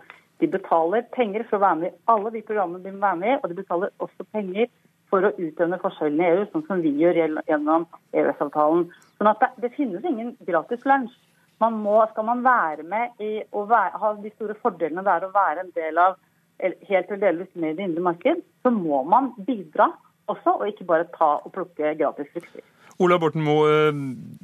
[0.44, 3.32] De betaler penger for å være med i alle de programmene de må være med
[3.32, 4.68] i, og de betaler også penger
[5.14, 7.86] for å utjevne forskjellene i EU, sånn som vi gjør gjennom
[8.18, 8.88] EØS-avtalen.
[9.20, 11.16] Sånn at det, det finnes ingen gratis lunsj
[11.64, 15.28] man må, skal man være med i å være, ha de store fordelene det er
[15.28, 16.20] å være en del av
[16.62, 19.90] helt eller delvis med i det indre marked, så må man bidra
[20.32, 22.64] også, og ikke bare ta og plukke gratis frukter.
[23.02, 23.96] Ola Borten Moe, eh,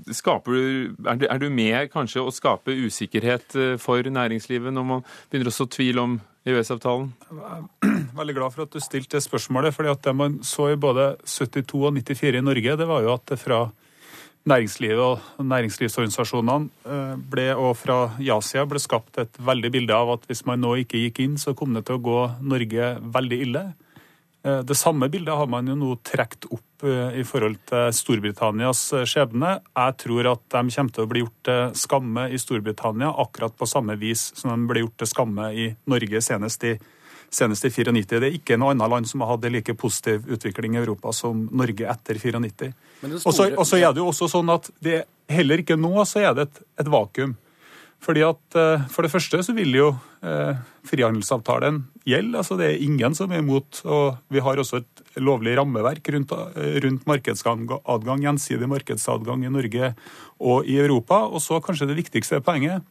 [0.10, 5.68] er, du, med kanskje å skape usikkerhet eh, for næringslivet når man begynner å så
[5.70, 6.18] tvil om
[6.50, 7.12] EØS-avtalen?
[8.20, 9.76] Veldig glad for at du stilte det spørsmålet.
[9.76, 13.14] fordi at Det man så i både 72 og 94 i Norge, det var jo
[13.14, 13.68] at det fra
[14.50, 20.26] næringslivet og næringslivsorganisasjonene eh, ble, og fra ja-sida ble skapt et veldig bilde av at
[20.30, 23.70] hvis man nå ikke gikk inn, så kom det til å gå Norge veldig ille.
[24.40, 29.04] Det samme bildet har man jo nå trukket opp Eh, i forhold til Storbritannias eh,
[29.04, 29.58] skjebne.
[29.76, 33.68] Jeg tror at de kommer til å bli gjort til skamme i Storbritannia, akkurat på
[33.68, 36.78] samme vis som de ble gjort til skamme i Norge senest i,
[37.30, 38.20] senest i 94.
[38.20, 41.14] Det er ikke noe annet land som har hatt en like positiv utvikling i Europa
[41.16, 42.72] som Norge etter 94.
[43.20, 46.50] Og så er det jo også sånn at det, heller ikke nå så er det
[46.50, 47.38] et, et vakuum.
[48.04, 49.90] Fordi at eh, For det første så vil jo
[50.24, 52.38] eh, frihandelsavtalen gjelde.
[52.40, 53.82] altså Det er ingen som er imot.
[53.86, 59.94] og Vi har også et lovlig rammeverk rundt, eh, rundt markedsadgang, gjensidig markedsadgang i Norge
[60.40, 61.26] og i Europa.
[61.28, 62.84] Og så kanskje det viktigste poenget.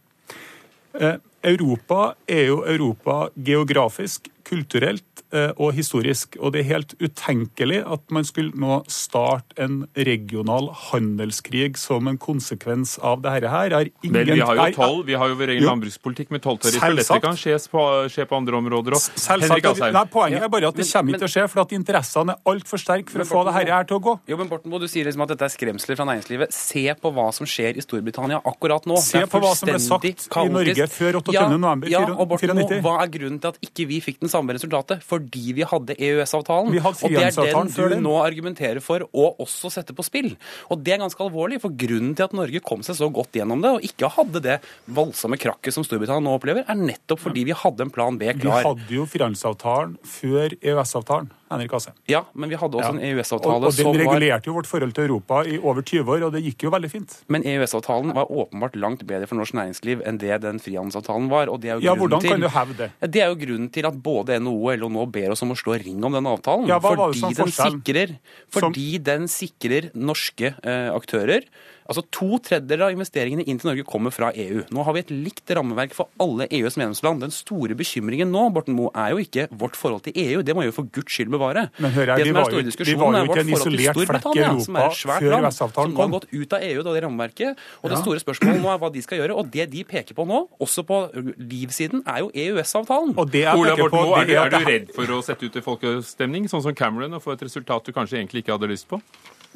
[1.44, 6.38] Europa er jo Europa geografisk, kulturelt Eh, og historisk.
[6.40, 12.16] Og det er helt utenkelig at man skulle nå starte en regional handelskrig som en
[12.16, 13.74] konsekvens av dette her.
[13.76, 16.96] Ingen, Vel, vi har jo toll, vi har jo vår egen landbrukspolitikk med tolltariffer.
[16.96, 20.08] Dette kan skje på, skje på, andre områder òg.
[20.14, 22.80] Poenget er bare at det kommer ikke til å skje, for at interessene er altfor
[22.80, 24.16] sterke for å få dette her til å gå.
[24.32, 26.54] Jo, men Borten, Du sier liksom at dette er skremsler fra næringslivet.
[26.56, 28.96] Se på hva som skjer i Storbritannia akkurat nå.
[29.04, 31.36] Se på hva som ble sagt i Norge før 28.11.94.
[31.36, 31.92] Ja, november 1994.
[31.92, 35.02] Ja, og Borten, hva er grunnen til at ikke vi fikk den samme resultatet?
[35.06, 36.70] Fordi vi hadde EØS-avtalen.
[36.78, 40.30] Og det er den du nå argumenterer for å også sette på spill.
[40.70, 43.64] Og det er ganske alvorlig, for grunnen til at Norge kom seg så godt gjennom
[43.64, 44.58] det, og ikke hadde det
[44.98, 48.62] voldsomme krakket som Storbritannia nå opplever, er nettopp fordi vi hadde en plan B klar.
[48.62, 51.34] Vi hadde jo frihandelsavtalen før EØS-avtalen.
[51.48, 51.94] Henrik Asheim.
[52.04, 52.96] Ja, men vi hadde også ja.
[52.98, 56.12] en EØS-avtale som var Og Den regulerte jo vårt forhold til Europa i over 20
[56.12, 57.14] år, og det gikk jo veldig fint.
[57.32, 61.48] Men EØS-avtalen var åpenbart langt bedre for norsk næringsliv enn det den frihandelsavtalen var.
[61.48, 62.90] og det er jo ja, hvordan til, kan du hevde det?
[63.14, 65.58] Det er jo grunnen til at både NHO og LO nå ber oss om å
[65.58, 66.68] slå ring om den avtalen.
[66.70, 68.14] Ja, fordi, den sikrer,
[68.52, 71.48] fordi den sikrer norske eh, aktører
[71.88, 74.60] Altså To tredjedeler av investeringene inn til Norge kommer fra EU.
[74.76, 77.22] Nå har vi et likt rammeverk for alle EUs medlemsland.
[77.24, 80.66] Den store bekymringen nå Borten Moe, er jo ikke vårt forhold til EU, det må
[80.66, 81.68] jo for guds skyld bevare.
[81.80, 84.90] Men hør jeg, det som er store diskusjonen, er vårt forhold til Storbritannia, som er
[84.90, 87.64] et svært land, som nå har gått ut av EU og det rammeverket.
[87.80, 89.40] Og det store spørsmålet nå er hva de skal gjøre.
[89.40, 91.00] Og det de peker på nå, også på
[91.40, 93.16] livsiden, er jo EØS-avtalen.
[93.16, 96.76] Ola Borten Moe, er, er du redd for å sette ut en folkestemning, sånn som
[96.76, 99.00] Cameron, og få et resultat du kanskje egentlig ikke hadde lyst på?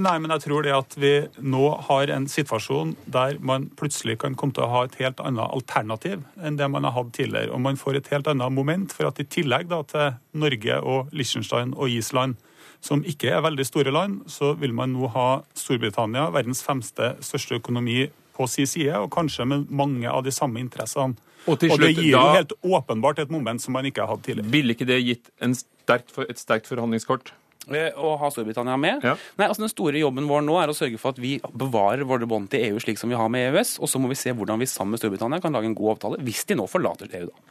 [0.00, 1.10] Nei, men jeg tror det at vi
[1.44, 5.52] nå har en situasjon der man plutselig kan komme til å ha et helt annet
[5.52, 7.52] alternativ enn det man har hatt tidligere.
[7.52, 11.12] Og man får et helt annet moment, for at i tillegg da til Norge og
[11.12, 12.40] Liechtenstein og Island,
[12.82, 17.60] som ikke er veldig store land, så vil man nå ha Storbritannia, verdens femste største
[17.60, 21.18] økonomi, på sin side, og kanskje med mange av de samme interessene.
[21.42, 24.22] Og, slutt, og det gir jo helt åpenbart et moment som man ikke har hatt
[24.24, 24.52] tidligere.
[24.54, 27.32] Ville ikke det gitt sterkt, et sterkt forhandlingskort?
[27.70, 29.04] Eh, å ha Storbritannia med.
[29.06, 29.14] Ja.
[29.38, 32.26] Nei, altså Den store jobben vår nå er å sørge for at vi bevarer våre
[32.26, 33.76] bånd til EU slik som vi har med EØS.
[33.78, 36.20] Og så må vi se hvordan vi sammen med Storbritannia kan lage en god avtale,
[36.26, 37.48] hvis de nå forlater EU, da.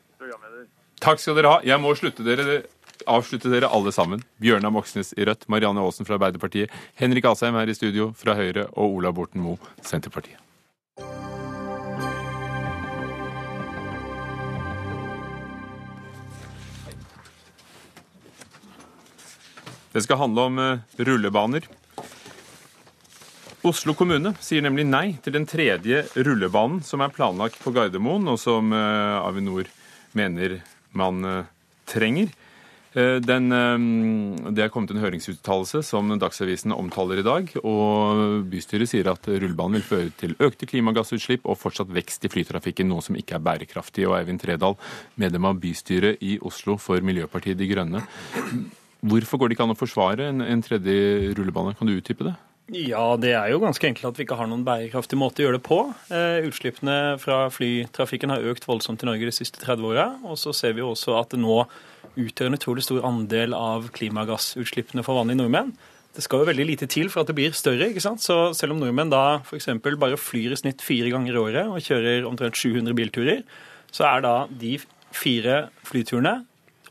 [1.02, 1.64] Takk skal dere ha.
[1.66, 2.60] Jeg må slutte dere,
[3.10, 4.22] avslutte dere alle sammen.
[4.44, 6.70] Bjørnar Moxnes i Rødt, Marianne Aasen fra Arbeiderpartiet,
[7.00, 10.51] Henrik Asheim her i studio fra Høyre og Ola Borten Moe, Senterpartiet.
[19.92, 21.66] Det skal handle om uh, rullebaner.
[23.68, 28.40] Oslo kommune sier nemlig nei til den tredje rullebanen som er planlagt på Gardermoen, og
[28.42, 29.68] som uh, Avinor
[30.18, 30.62] mener
[30.98, 31.44] man uh,
[31.90, 32.32] trenger.
[32.92, 33.46] Den,
[34.52, 37.54] det er kommet en høringsuttalelse som Dagsavisen omtaler i dag.
[37.64, 42.92] og Bystyret sier at rullebanen vil føre til økte klimagassutslipp og fortsatt vekst i flytrafikken,
[42.92, 44.04] noe som ikke er bærekraftig.
[44.10, 44.76] Og Eivind Tredal,
[45.16, 48.04] medlem av bystyret i Oslo for Miljøpartiet De Grønne.
[49.02, 51.74] Hvorfor går det ikke an å forsvare en, en tredje rullebane?
[51.78, 52.36] Kan du utdype det?
[52.72, 55.58] Ja, det er jo ganske enkelt at vi ikke har noen bærekraftig måte å gjøre
[55.58, 55.80] det på.
[56.14, 60.06] Eh, utslippene fra flytrafikken har økt voldsomt i Norge de siste 30 åra.
[60.24, 61.58] Og så ser vi også at det nå
[62.16, 65.74] utgjør en utrolig stor andel av klimagassutslippene for vanlige nordmenn.
[66.16, 67.90] Det skal jo veldig lite til for at det blir større.
[67.90, 68.24] ikke sant?
[68.24, 69.68] Så selv om nordmenn da f.eks.
[69.82, 73.44] bare flyr i snitt fire ganger i året og kjører omtrent 700 bilturer,
[73.92, 74.78] så er da de
[75.12, 76.42] fire flyturene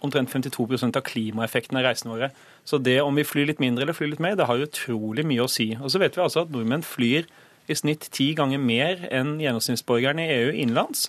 [0.05, 2.31] omtrent 52% av klimaeffekten av reisene våre.
[2.65, 5.45] Så det om vi flyr litt mindre eller flyr litt mer, det har utrolig mye
[5.45, 5.73] å si.
[5.81, 7.29] Og så vet vi altså at nordmenn flyr
[7.71, 11.09] i snitt ti ganger mer enn gjennomsnittsborgerne i EU innenlands.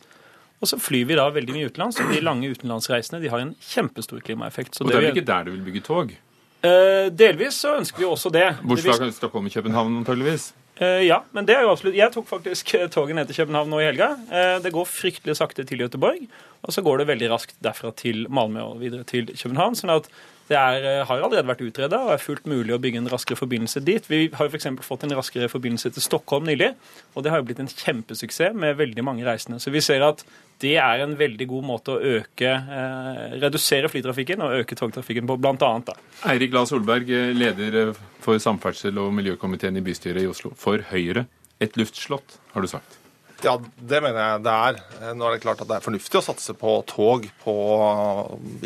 [0.62, 3.56] Og så flyr vi da veldig mye utenlands, og de lange utenlandsreisene de har en
[3.66, 4.78] kjempestor klimaeffekt.
[4.78, 6.14] Så og det er vel ikke der du vil bygge tog?
[6.62, 8.46] Eh, delvis så ønsker vi også det.
[8.62, 10.52] Bortsett fra Stockholm og København, antageligvis.
[10.80, 13.70] Eh, ja, men det er jo absolutt Jeg tok faktisk eh, toget ned til København
[13.70, 14.14] nå i helga.
[14.32, 16.28] Eh, det går fryktelig sakte til Göteborg,
[16.64, 19.76] og så går det veldig raskt derfra til Malmö og videre til København.
[19.78, 20.10] sånn at
[20.52, 23.40] det er, eh, har allerede vært utreda og er fullt mulig å bygge en raskere
[23.40, 24.08] forbindelse dit.
[24.12, 24.68] Vi har jo f.eks.
[24.84, 26.74] fått en raskere forbindelse til Stockholm nylig,
[27.16, 29.62] og det har jo blitt en kjempesuksess med veldig mange reisende.
[29.64, 30.26] Så vi ser at
[30.62, 35.40] det er en veldig god måte å øke, eh, redusere flytrafikken og øke togtrafikken på,
[35.42, 35.62] blant.
[35.62, 35.94] Da.
[36.30, 40.54] Eirik La Solberg, eh, leder eh, for samferdsel- og miljøkomiteen i bystyret i Oslo.
[40.58, 41.28] For Høyre.
[41.62, 43.01] Et luftslott, har du sagt.
[43.42, 44.80] Ja, det mener jeg det er.
[45.02, 47.56] Eh, Nå er det klart at det er fornuftig å satse på tog på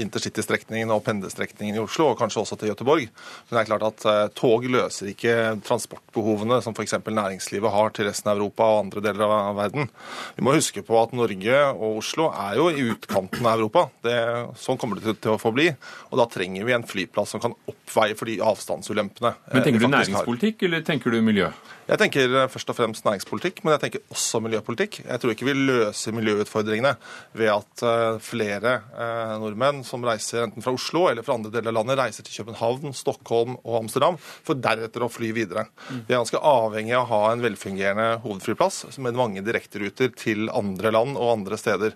[0.02, 3.06] intercitystrekningen og pendlerstrekningen i Oslo, og kanskje også til Gøteborg.
[3.08, 5.36] Men det er klart at eh, tog løser ikke
[5.66, 6.98] transportbehovene som f.eks.
[7.06, 9.88] næringslivet har til resten av Europa og andre deler av verden.
[10.36, 13.88] Vi må huske på at Norge og Oslo er jo i utkanten av Europa.
[14.06, 14.18] Det,
[14.60, 15.70] sånn kommer det til, å forbli.
[16.12, 19.36] Og da trenger vi en flyplass som kan oppveie for de avstandsulempene.
[19.48, 21.52] eh, Men tenker du næringspolitikk, eller tenker du miljø?
[21.86, 25.04] Jeg tenker eh, først og fremst næringspolitikk, men jeg tenker også miljøpolitikk.
[25.04, 26.96] Jeg tror ikke vi løser miljøutfordringene
[27.38, 31.70] ved at eh, flere eh, nordmenn som reiser enten fra Oslo eller fra andre deler
[31.70, 35.68] av landet, reiser til København, Stockholm og Amsterdam, for deretter å fly videre.
[35.92, 40.90] Vi er ganske avhengig av å ha en velfungerende hovedflyplass med mange direkteruter til andre
[40.96, 41.94] land og andre steder.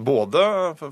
[0.00, 0.46] Både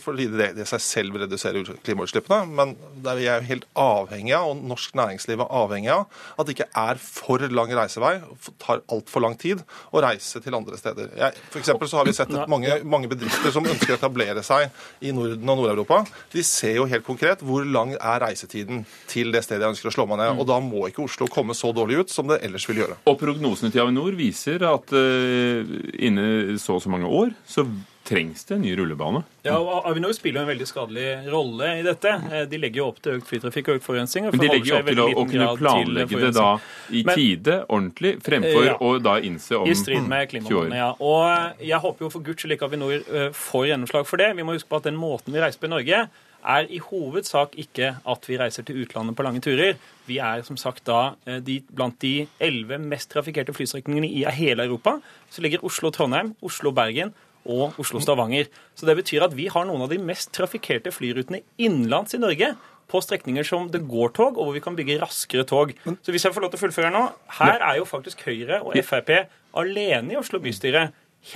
[0.04, 2.76] fordi det i seg selv reduserer klimautslippene, men
[3.08, 7.00] vi er helt avhengig av, og norsk næringsliv er avhengig av, at det ikke er
[7.00, 8.18] for lang reisevei,
[8.62, 9.62] tar altfor lang tid
[9.94, 11.12] å reise til andre steder.
[11.18, 14.68] Jeg, for så har vi sett mange, mange bedrifter som ønsker å etablere seg
[15.04, 16.02] i Norden og Nord-Europa,
[16.34, 19.94] de ser jo helt konkret hvor lang er reisetiden til det stedet jeg ønsker å
[19.94, 20.38] slå meg ned.
[20.38, 23.00] Og da må ikke Oslo komme så dårlig ut som det ellers vil gjøre.
[23.10, 27.66] Og prognosene til Avinor viser at uh, innen så og så mange år så
[28.04, 29.22] trengs det en ny rullebane.
[29.46, 32.10] Ja, og Avinor spiller en veldig skadelig rolle i dette.
[32.32, 34.26] Eh, De legger jo opp til økt flytrafikk og økt forurensning.
[34.30, 36.50] Men de legger jo opp til å, å kunne planlegge det da
[36.92, 38.76] i Men- tide, ordentlig, fremfor Ja.
[38.78, 39.70] å da innse om 20 år.
[39.70, 40.90] I strid med 20 klimamålene, ja.
[41.00, 44.30] Og jeg håper jo for guds skyld ikke Avinor eh, får gjennomslag for det.
[44.36, 46.08] Vi må huske på at den måten vi reiser på i Norge,
[46.44, 49.78] er i hovedsak ikke at vi reiser til utlandet på lange turer.
[50.06, 54.66] Vi er som sagt da eh, de, blant de elleve mest trafikkerte flystrekningene i hele
[54.68, 54.98] Europa.
[55.32, 57.14] Så ligger Oslo-Trondheim, Oslo-Bergen
[57.44, 58.48] og Oslo-Stavanger.
[58.74, 62.54] Så det betyr at vi har noen av de mest trafikkerte flyrutene innenlands i Norge.
[62.90, 65.72] På strekninger som det går tog, og hvor vi kan bygge raskere tog.
[66.04, 67.00] Så hvis jeg får lov til å fullføre nå
[67.38, 69.14] Her er jo faktisk Høyre og Frp
[69.56, 70.90] alene i Oslo bystyre.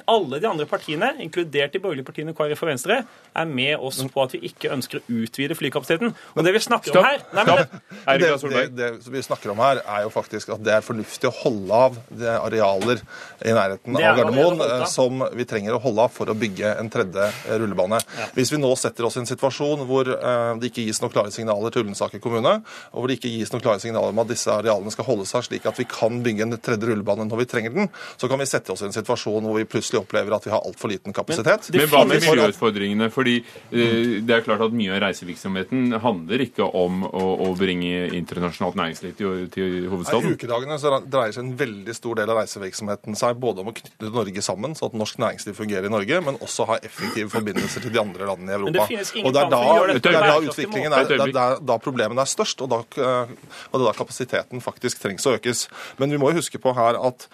[0.08, 2.98] Alle de andre partiene, inkludert de borgerlige partiene KrF og Venstre,
[3.38, 6.14] er med oss på at vi ikke ønsker å utvide flykapasiteten.
[6.34, 9.62] Og det vi snakker om her nei, men det, Det, det, det vi snakker om
[9.62, 13.00] her, er jo faktisk at det er fornuftig å holde av det arealer
[13.44, 14.74] i nærheten av Gardermoen av.
[14.82, 17.98] eh, som vi trenger å holde av for å bygge en tredje rullebane.
[17.98, 18.32] rullebane.
[18.36, 21.32] Hvis vi nå setter oss i en situasjon hvor eh, det ikke gis noen klare
[21.34, 22.58] signaler til Ullensaker kommune,
[22.92, 25.46] og hvor det ikke gis noen klare signaler om at disse arealene skal holde seg
[25.48, 28.48] slik at vi kan bygge en tredje rullebane når vi trenger den, så kan vi
[28.50, 31.68] sette oss i en situasjon hvor vi plutselig opplever at vi har altfor liten kapasitet.
[31.74, 33.10] Men hva med miljøutfordringene?
[33.14, 38.08] Fordi eh, det er klart at mye av reisevirksomheten handler ikke om å, å bringe
[38.16, 42.40] internasjonalt næringsliv til, til Nei, I ukedagene så dreier seg en veldig stor del av
[42.42, 46.20] reisevirksomheten seg både om å knytte Norge sammen, så at norsk næringsliv fungerer i Norge,
[46.24, 48.86] men også ha effektive forbindelser til de andre landene i Europa.
[48.88, 49.62] det og det er da,
[49.98, 53.36] det er da utviklingen er, det er da, problemene er størst, og da, eh,
[53.70, 55.66] og det er da kapasiteten faktisk trengs å økes.
[56.00, 57.28] Men vi må jo huske på her at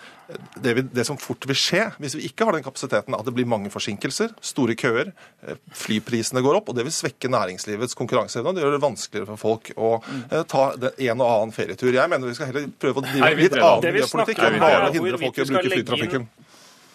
[0.54, 3.34] det, vi, det som fort vil skje hvis vi ikke har den kapasiteten, at det
[3.36, 5.12] blir mange forsinkelser, store køer,
[5.44, 8.50] eh, flyprisene går opp, og det vil svekke næringslivets konkurranseevne.
[8.52, 11.92] og Det gjør det vanskeligere for folk å eh, ta det en og annen ferietur.
[11.92, 14.96] Jeg mener vi skal heller prøve å drive Nei, litt annen miljøpolitikk enn bare å
[14.96, 16.28] hindre folk i å bruke flytrafikken.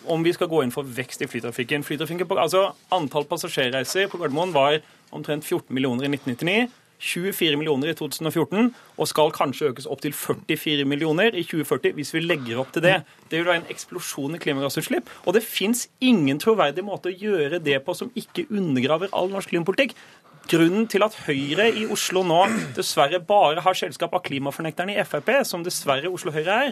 [0.10, 1.84] om vi skal gå inn for vekst i flytrafikken.
[1.86, 4.80] flytrafikken på, altså Antall passasjerreiser på Gardermoen var
[5.13, 6.70] omtrent 14 millioner i 1999.
[7.00, 12.14] 24 millioner i 2014, og skal kanskje økes opp til 44 millioner i 2040 hvis
[12.16, 12.98] vi legger opp til det.
[13.32, 15.10] Det vil være en eksplosjon i klimagassutslipp.
[15.26, 19.54] Og det fins ingen troverdig måte å gjøre det på som ikke undergraver all norsk
[19.54, 19.96] klimapolitikk.
[20.50, 22.40] Grunnen til at Høyre i Oslo nå
[22.74, 26.72] dessverre bare har selskap av klimafornekterne i Frp, som dessverre Oslo Høyre er,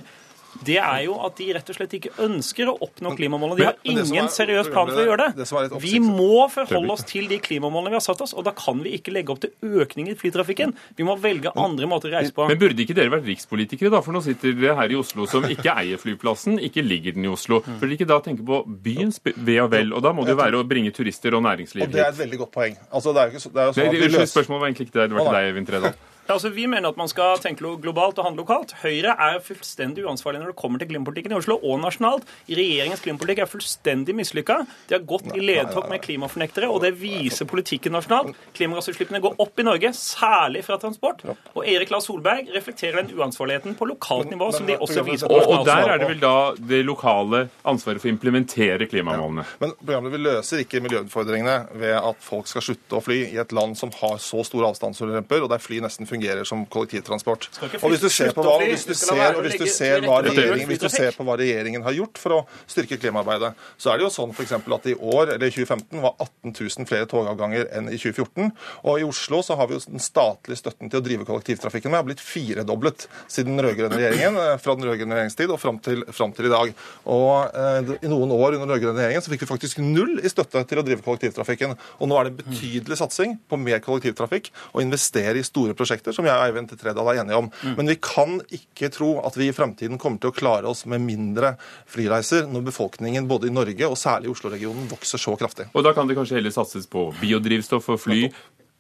[0.66, 3.58] det er jo at de rett og slett ikke ønsker å oppnå klimamålene.
[3.58, 7.28] De har ingen er- seriøs plan for å gjøre det Vi må forholde oss til
[7.28, 10.10] de klimamålene vi har satt oss, og da kan vi ikke legge opp til økning
[10.10, 10.74] i flytrafikken.
[10.96, 12.48] Vi må velge andre måter å reise på.
[12.48, 14.02] Men burde ikke dere vært rikspolitikere, da?
[14.02, 17.32] For nå sitter dere her i Oslo som ikke eier flyplassen, ikke ligger den i
[17.32, 17.62] Oslo.
[17.62, 17.80] Mm.
[17.80, 19.94] Burde dere ikke da tenke på byens ve og vel?
[19.94, 22.22] Og da må det jo være å bringe turister og næringsliv Og det er et
[22.22, 22.78] veldig godt poeng.
[22.92, 24.68] Altså, det er jo ikke så, det er jo sånn at vi løser- spørsmålet var
[24.72, 25.08] egentlig ikke det.
[25.08, 25.94] Det var ikke til deg, Eivind Tredal.
[26.28, 28.74] Altså, Vi mener at man skal tenke globalt og handle lokalt.
[28.82, 32.28] Høyre er fullstendig uansvarlig når det kommer til klimapolitikken i Oslo og nasjonalt.
[32.50, 34.60] Regjeringens klimapolitikk er fullstendig mislykka.
[34.90, 38.36] De har gått i ledtog med klimafornektere, og det viser politikken nasjonalt.
[38.58, 41.24] Klimagassutslippene går opp i Norge, særlig fra transport.
[41.56, 45.40] Og Erik Lars Solberg reflekterer den uansvarligheten på lokalt nivå, som de også viser på
[45.40, 49.48] Og, og der er det vel da det lokale ansvaret for å implementere klimamålene.
[49.64, 53.56] Men programmet vi løser ikke miljøutfordringene ved at folk skal slutte å fly i et
[53.56, 56.17] land som har så store avstandsulemper, og der fly nesten fungerer
[56.48, 57.50] som kollektivtransport.
[57.82, 60.82] Og hvis du ser på hva, hvis du ser, hvis du ser, hva regjeringen, hvis
[60.84, 64.12] du ser på hva regjeringen har gjort for å styrke klimaarbeidet, så er det jo
[64.14, 64.56] sånn f.eks.
[64.58, 68.52] at i år, eller i 2015 var 18 000 flere togavganger enn i 2014.
[68.88, 72.02] Og i Oslo så har vi jo den statlige støtten til å drive kollektivtrafikken med
[72.02, 76.04] har blitt firedoblet siden den rød-grønne regjeringen, eh, fra den rød-grønne regjeringstid og fram til,
[76.16, 76.74] fram til i dag.
[77.14, 80.32] Og eh, I noen år under den rød-grønne regjeringen så fikk vi faktisk null i
[80.32, 81.76] støtte til å drive kollektivtrafikken.
[82.00, 86.28] Og nå er det betydelig satsing på mer kollektivtrafikk og investere i store prosjekter, som
[86.28, 87.50] jeg og Eivind Tredal er enige om.
[87.78, 91.04] Men vi kan ikke tro at vi i fremtiden kommer til å klare oss med
[91.04, 91.56] mindre
[91.90, 95.70] flyreiser når befolkningen både i Norge og særlig i Oslo-regionen vokser så kraftig.
[95.74, 98.28] Og da kan det kanskje heller satses på biodrivstoff og fly.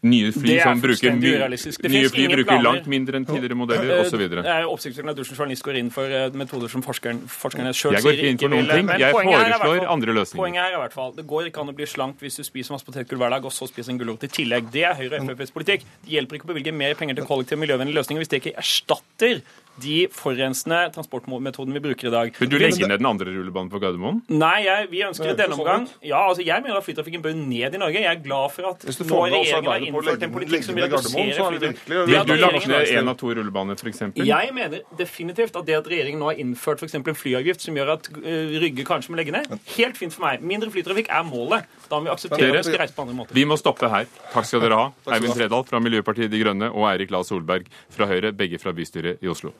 [0.05, 4.21] Nye fly som bruker, nye fly bruker langt mindre enn tidligere modeller Eh, osv.
[4.29, 7.73] Det er oppsiktsvekkende at du som journalist går inn for eh, metoder som forskeren, forskerne
[7.73, 8.75] sjøl sier ikke inn for noen vil.
[8.77, 8.85] ting.
[8.85, 10.37] Men Jeg foreslår fall- andre løsninger.
[10.43, 12.71] Poenget er i hvert fall, Det går ikke an å bli slank hvis du spiser
[12.77, 14.69] masse potetgull hver dag og så spiser en gulrot i tillegg.
[14.71, 15.81] Det er Høyre og FrPs politikk.
[16.05, 19.41] Det hjelper ikke å bevilge mer penger til kollektive miljøvennlige løsninger hvis det ikke erstatter
[19.83, 22.31] de forurensende transportmetodene vi bruker i dag.
[22.39, 24.21] Vil du legge ned den andre rullebanen på Gardermoen?
[24.29, 25.87] Nei, jeg, vi ønsker i denne omgang.
[26.05, 28.01] Ja, altså jeg mener at flytrafikken bør ned i Norge.
[28.01, 32.07] Jeg er glad for at nå regjeringen har innført en politikk som reduserer flytrafikken.
[32.11, 34.03] Vil du lagt ned én av to rullebaner, f.eks.?
[34.27, 37.77] jeg mener definitivt at det at regjeringen nå har innført for eksempel en flyavgift som
[37.77, 40.43] gjør at eh, Rygge kanskje må legge ned, helt fint for meg.
[40.45, 41.67] Mindre flytrafikk er målet.
[41.89, 43.33] Da må vi akseptere Dere- skal reise på andre måter.
[43.37, 44.05] Vi må stoppe her.
[44.33, 44.87] Takk skal dere ha.
[45.15, 45.33] Eivind.
[45.37, 49.27] Tredal fra Miljøpartiet De Grønne og Eirik La Solberg fra Høyre, begge fra bystyret i
[49.31, 49.53] Oslo.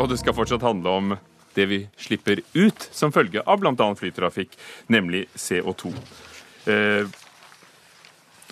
[0.00, 1.12] Og det skal fortsatt handle om
[1.54, 3.74] det vi slipper ut som følge av bl.a.
[3.98, 4.54] flytrafikk,
[4.90, 5.92] nemlig CO2.
[6.72, 7.10] Eh,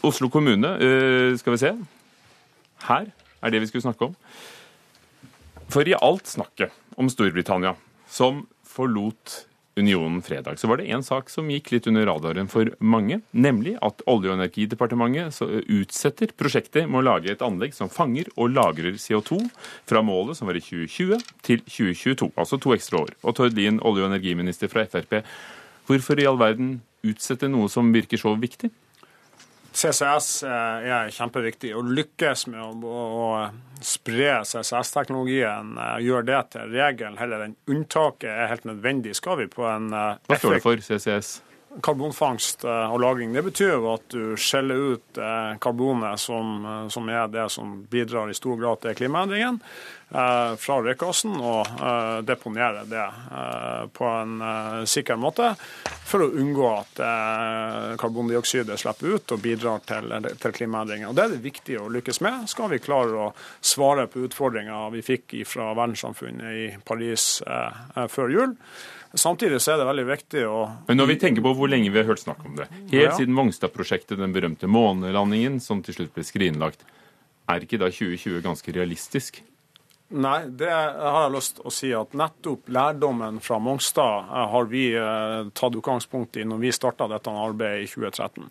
[0.07, 1.73] Oslo kommune, eh, skal vi se.
[2.87, 3.09] Her
[3.43, 4.15] er det vi skulle snakke om.
[5.71, 7.77] For i alt snakket om Storbritannia,
[8.09, 9.47] som forlot
[9.79, 13.77] unionen fredag, så var det én sak som gikk litt under radaren for mange, nemlig
[13.79, 15.39] at Olje- og energidepartementet
[15.71, 19.39] utsetter prosjektet med å lage et anlegg som fanger og lagrer CO2
[19.87, 23.15] fra målet som var i 2020 til 2022, altså to ekstra år.
[23.23, 25.23] Og Tord Lien, olje- og energiminister fra Frp,
[25.87, 28.75] hvorfor i all verden utsette noe som virker så viktig?
[29.73, 31.73] CCS eh, er kjempeviktig.
[31.77, 37.55] Å lykkes med å, å, å spre CCS-teknologien, eh, gjøre det til regelen heller enn
[37.71, 39.15] unntaket, er helt nødvendig.
[39.19, 41.39] Skal vi på en eh, Hva står det for, CCS?
[41.83, 43.35] Karbonfangst eh, og -lagring.
[43.35, 47.85] Det betyr jo at du skjeller ut eh, karbonet, som, eh, som er det som
[47.91, 49.61] bidrar i stor grad til klimaendringen,
[50.11, 53.07] eh, fra røykassen og deponerer det
[53.95, 54.43] på en
[54.87, 55.55] sikker måte
[56.11, 57.01] for å unngå at
[58.03, 60.11] karbondioksidet slipper ut og bidrar til,
[60.43, 61.15] til klimaendringer.
[61.15, 65.07] Det er det viktig å lykkes med, skal vi klare å svare på utfordringer vi
[65.07, 67.37] fikk fra verdenssamfunnet i Paris
[68.11, 68.57] før jul.
[69.15, 71.99] Samtidig så er det veldig viktig å Men når vi tenker på hvor lenge vi
[71.99, 73.17] har hørt snakk om det, helt Ja.
[73.17, 76.85] siden Mongstad-prosjektet, den berømte månelandingen som til slutt ble skrinlagt,
[77.51, 79.43] er ikke da 2020 ganske realistisk?
[80.11, 84.65] Nei, det har jeg lyst til å si at nettopp lærdommen fra Mongstad eh, har
[84.67, 88.49] vi eh, tatt utgangspunkt i når vi starta dette arbeidet i 2013.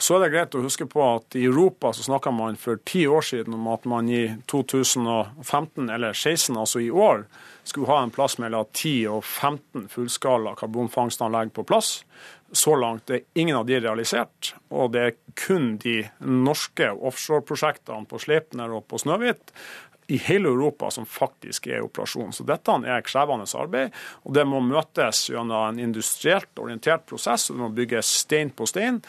[0.00, 3.04] Så er det greit å huske på at i Europa så snakka man for ti
[3.04, 7.26] år siden om at man i 2015 eller 2016, altså i år,
[7.64, 12.04] skulle ha en plass mellom 10 og 15 fullskala karbonfangstanlegg på plass.
[12.52, 18.20] Så langt er ingen av de realisert, og det er kun de norske offshoreprosjektene på
[18.22, 19.54] Sleipner og på Snøhvit
[20.06, 22.32] i hele Europa som faktisk er i operasjon.
[22.32, 23.94] Så dette er krevende arbeid,
[24.24, 27.50] og det må møtes gjennom en industrielt orientert prosess.
[27.50, 29.00] og Det må bygges stein på stein.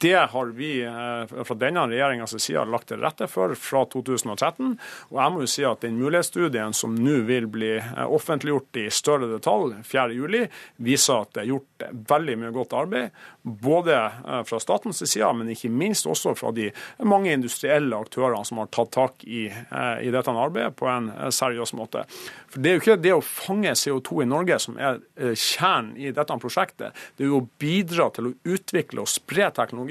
[0.00, 4.70] Det har vi eh, fra denne regjeringas side lagt til rette for fra 2013.
[5.10, 8.86] Og jeg må jo si at den mulighetsstudien som nå vil bli eh, offentliggjort i
[8.96, 10.46] større detalj 4.7,
[10.80, 11.84] viser at det er gjort
[12.14, 13.18] veldig mye godt arbeid.
[13.44, 16.70] Både eh, fra statens side, men ikke minst også fra de
[17.04, 22.06] mange industrielle aktørene som har tatt tak i, i dette arbeidet på en seriøs måte.
[22.50, 24.98] For Det er jo ikke det å fange CO2 i Norge som er
[25.36, 26.96] kjernen i dette prosjektet.
[27.16, 29.89] Det er jo å bidra til å utvikle og spre teknologi.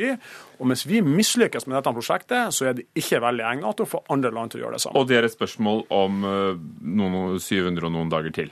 [0.60, 3.92] Og mens vi mislykkes med dette prosjektet, så er det ikke veldig egnet til å
[3.98, 5.02] få andre land til å gjøre det samme.
[5.02, 6.66] Og det er et spørsmål om eh,
[7.00, 8.52] noen 700 og noen dager til.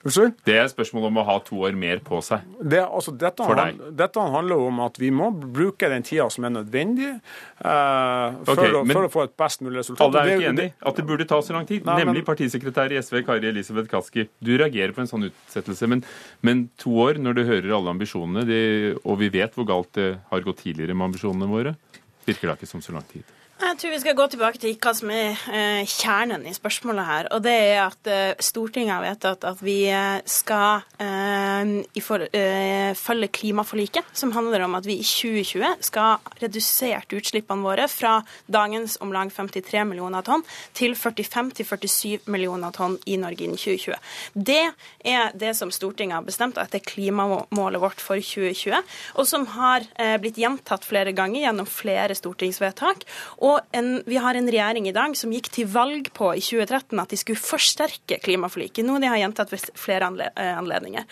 [0.00, 0.32] Unnskyld?
[0.48, 2.40] Det er spørsmål om å ha to år mer på seg.
[2.64, 3.76] Det, altså, dette, For deg.
[3.76, 8.54] han- dette handler om at vi må bruke den tida som er nødvendig eh, for,
[8.54, 10.06] okay, å, men for å få et best mulig resultat.
[10.08, 11.84] Alle er ikke enig at det burde ta så lang tid.
[11.84, 14.26] Nei, men- Nemlig partisekretær i SV Kari Elisabeth Kaski.
[14.42, 16.02] Du reagerer på en sånn utsettelse, men,
[16.42, 20.18] men to år, når du hører alle ambisjonene, de, og vi vet hvor galt det
[20.30, 21.76] har gått tidligere med ambisjonene våre,
[22.26, 23.22] virker da ikke som så lang tid.
[23.60, 27.26] Jeg tror vi skal gå tilbake til hva som er eh, kjernen i spørsmålet her.
[27.36, 30.80] Og det er at eh, Stortinget har vedtatt at vi eh, skal
[33.00, 38.18] følge klimaforliket, som handler om at vi i 2020 skal ha redusert utslippene våre fra
[38.48, 40.44] dagens om lag 53 millioner tonn
[40.76, 43.96] til 45-47 millioner tonn i Norge innen 2020.
[44.34, 44.60] Det
[45.08, 48.76] er det som Stortinget har bestemt at er klimamålet vårt for 2020,
[49.16, 49.88] og som har
[50.20, 53.08] blitt gjentatt flere ganger gjennom flere stortingsvedtak.
[53.40, 57.02] Og en, vi har en regjering i dag som gikk til valg på i 2013
[57.02, 61.06] at de skulle forsterke klimaforliket, noe de har gjentatt ved flere eh, anledninger.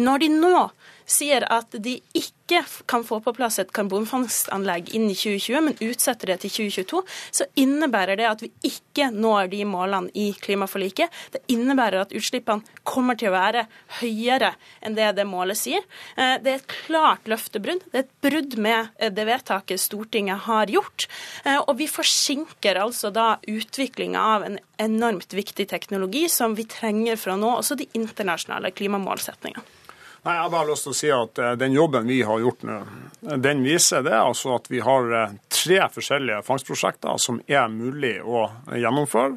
[0.00, 0.58] Når de nå
[1.06, 6.42] sier at de ikke kan få på plass et karbonfangstanlegg innen 2020, men utsetter det
[6.42, 7.00] til 2022,
[7.40, 11.12] så innebærer det at vi ikke når de målene i klimaforliket.
[11.32, 13.64] Det innebærer at utslippene kommer til å være
[14.00, 14.52] høyere
[14.84, 15.84] enn det det målet sier.
[16.16, 17.84] Eh, Det er et klart løftebrudd.
[17.92, 21.08] Det er et brudd med eh, det vedtaket Stortinget har gjort.
[21.44, 27.16] Eh, Og vi forsinker altså da utviklinga av en enormt viktig teknologi som vi trenger
[27.16, 29.73] for å nå også de internasjonale klimamålsetningene.
[30.24, 32.62] Nei, Jeg har bare lyst til å si at eh, den jobben vi har gjort
[32.64, 32.78] nå,
[33.44, 38.46] den viser det altså at vi har eh, tre forskjellige fangstprosjekter som er mulig å
[38.72, 39.36] gjennomføre.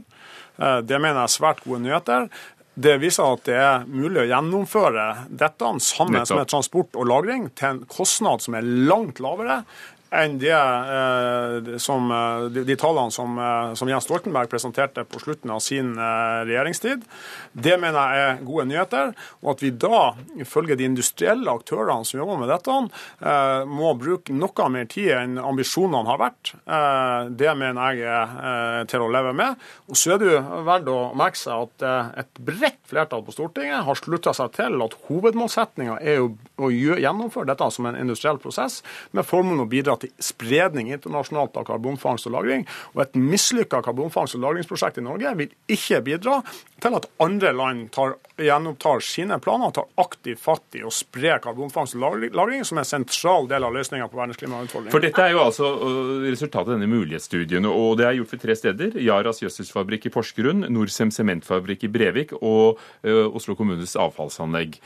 [0.58, 2.30] Eh, Det mener jeg er svært gode nyheter.
[2.78, 6.38] Det viser at det er mulig å gjennomføre dette sammen Nettopp.
[6.38, 9.64] med transport og lagring til en kostnad som er langt lavere
[10.12, 15.20] enn det, eh, som, eh, de, de tallene som, eh, som Jens Stoltenberg presenterte på
[15.20, 17.03] slutten av sin eh, regjeringstid.
[17.51, 19.14] Det mener jeg er gode nyheter.
[19.43, 22.78] Og at vi da, ifølge de industrielle aktørene som jobber med dette,
[23.20, 28.86] eh, må bruke noe mer tid enn ambisjonene har vært, eh, det mener jeg er
[28.88, 29.58] til å leve med.
[29.89, 33.84] Og så er det jo verdt å merke seg at et bredt flertall på Stortinget
[33.84, 36.32] har slutta seg til at hovedmålsettinga er å,
[36.64, 38.82] å gjennomføre dette som en industriell prosess,
[39.12, 42.66] med formål å bidra til spredning internasjonalt av karbonfangst og -lagring.
[42.95, 46.41] Og et mislykka karbonfangst- og lagringsprosjekt i Norge vil ikke bidra
[46.82, 51.39] til at andre land tar, gjenopptar sine planer og tar aktivt fatt i å spre
[51.41, 54.91] karbonfangst og lagring- som er en sentral del av løsninga på verdens klimautfordringer.
[54.91, 58.43] For dette er jo altså øh, resultatet av denne mulighetsstudien, og det er gjort ved
[58.45, 59.00] tre steder.
[59.02, 64.80] Yaras gjødselsfabrikk i Porsgrunn, Norcem sementfabrikk i Brevik og øh, Oslo kommunes avfallsanlegg.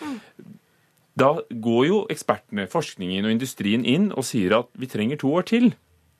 [1.21, 5.45] Da går jo ekspertene, forskningen og industrien inn og sier at vi trenger to år
[5.51, 5.71] til.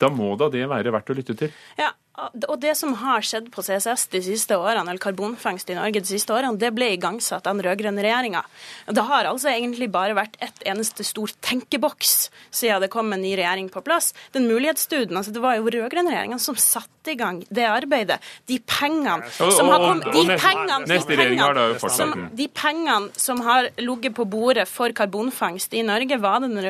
[0.01, 1.53] Da må da det være verdt å lytte til.
[1.79, 1.91] Ja,
[2.21, 6.09] og det som har skjedd på CCS de siste årene, eller karbonfangst i Norge de
[6.09, 8.43] siste årene, det ble igangsatt av den rød-grønne regjeringa.
[8.91, 13.33] Det har altså egentlig bare vært ett eneste stor tenkeboks siden det kom en ny
[13.39, 14.11] regjering på plass.
[14.35, 18.19] Den mulighetsstudien, altså det var jo rød-grønne regjeringa som satte i gang det arbeidet.
[18.45, 24.15] De pengene som har kommet de pengene, de pengene som, de pengene som har ligget
[24.17, 26.61] på bordet for karbonfangst i Norge, var det den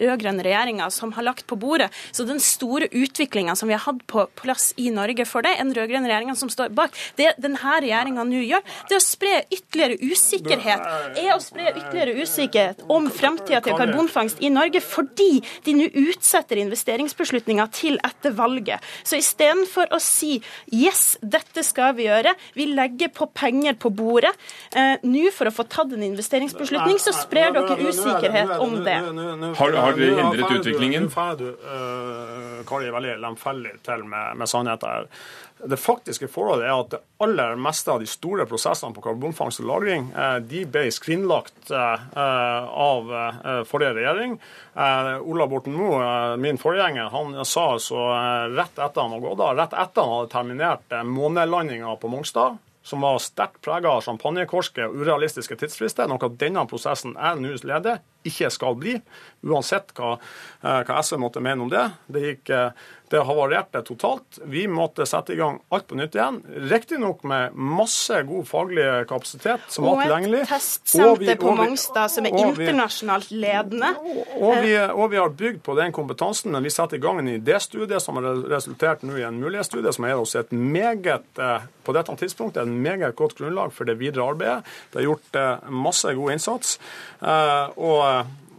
[0.00, 1.90] rød-grønne regjeringa som har lagt på bordet.
[2.12, 5.72] Så den store utviklinga som vi har hatt på plass i Norge for det, en
[5.74, 9.98] rød-grønn regjeringa som står bak, det denne regjeringa nå gjør, det er å spre ytterligere
[10.12, 10.86] usikkerhet.
[11.18, 16.60] Er å spre ytterligere usikkerhet om framtida til karbonfangst i Norge, fordi de nå utsetter
[16.62, 18.84] investeringsbeslutninga til etter valget.
[19.04, 20.38] Så istedenfor å si
[20.72, 24.32] yes, dette skal vi gjøre, vi legger på penger på bordet
[24.74, 28.98] eh, nå for å få tatt en investeringsbeslutning, så sprer dere usikkerhet om det.
[29.58, 31.08] Har- har dere hindret utviklingen?
[31.08, 35.12] Nå får du, øh, Kari, veldig lemfeldig til med, med sannheten her.
[35.58, 39.66] Det faktiske forholdet er at det aller meste av de store prosessene på karbonfangst og
[39.66, 44.38] -lagring eh, de ble skrinlagt eh, av eh, forrige regjering.
[44.78, 47.98] Ola Borten Moe, min forgjenger, han sa altså
[48.54, 53.02] rett etter han hadde gått av, rett etter han hadde terminert månelandinga på Mongstad, som
[53.02, 58.50] var sterkt prega av champagnekorske og urealistiske tidsfrister, noe denne prosessen jeg nå leder, ikke
[58.50, 58.96] skal bli,
[59.46, 60.16] uansett hva,
[60.62, 61.84] eh, hva SV måtte mene om det.
[62.10, 64.40] Det, gikk, eh, det havarerte totalt.
[64.50, 66.40] Vi måtte sette i gang alt på nytt igjen.
[66.70, 70.42] Riktignok med masse god faglig kapasitet som Og var tilgjengelig.
[70.42, 73.94] Og et testsenter på Mongstad som er og internasjonalt ledende.
[74.40, 77.32] og vi, og vi har bygd på den kompetansen, men vi setter i gang en
[77.32, 81.94] idéstudie som har resultert nå i en mulighetsstudie som gir oss et meget, eh, på
[81.96, 84.66] dette tidspunktet, et meget godt grunnlag for det videre arbeidet.
[84.92, 85.38] Det er gjort
[85.70, 86.78] masse god innsats.
[87.20, 88.02] Og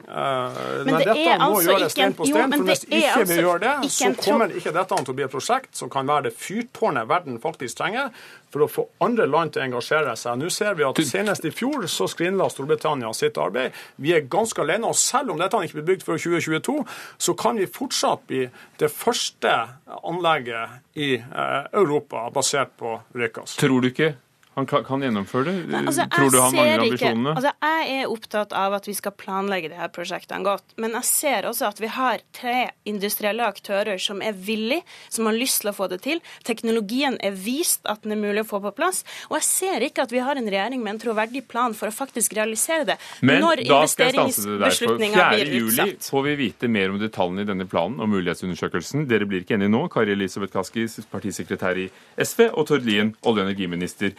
[0.10, 2.54] Men, Men dette er må altså gjøres stein på stein.
[2.54, 5.34] for Hvis ikke altså vi gjør det, så kommer ikke dette til å bli et
[5.34, 8.10] prosjekt som kan være det fyrtårnet verden faktisk trenger
[8.50, 10.40] for å få andre land til å engasjere seg.
[10.42, 13.78] Nå ser vi at Senest i fjor så skrinla Storbritannia sitt arbeid.
[14.02, 14.90] Vi er ganske alene.
[14.90, 16.80] og Selv om dette ikke blir bygd før 2022,
[17.28, 18.48] så kan vi fortsatt bli
[18.82, 19.54] det første
[20.00, 23.60] anlegget i eh, Europa basert på røykgass.
[23.62, 24.16] Tror du ikke
[24.60, 25.56] han kan, kan gjennomføre det?
[25.80, 27.34] Altså, jeg Tror du han mangler ambisjonene?
[27.40, 30.76] Altså, jeg er opptatt av at vi skal planlegge de her prosjektene godt.
[30.82, 32.58] Men jeg ser også at vi har tre
[32.90, 36.22] industrielle aktører som er villige, som har lyst til å få det til.
[36.48, 39.02] Teknologien er vist at den er mulig å få på plass.
[39.30, 41.96] Og jeg ser ikke at vi har en regjering med en troverdig plan for å
[41.96, 43.00] faktisk realisere det.
[43.26, 44.78] Men når da skal jeg stanse det der.
[44.80, 45.60] For investeringsbeslutninga 4.
[45.60, 49.08] juli får vi vite mer om detaljene i denne planen og mulighetsundersøkelsen.
[49.10, 49.86] Dere blir ikke enige nå.
[49.94, 51.88] Kari Elisabeth Kaski, partisekretær i
[52.20, 54.14] SV, og Tord Lien, olje- og energiminister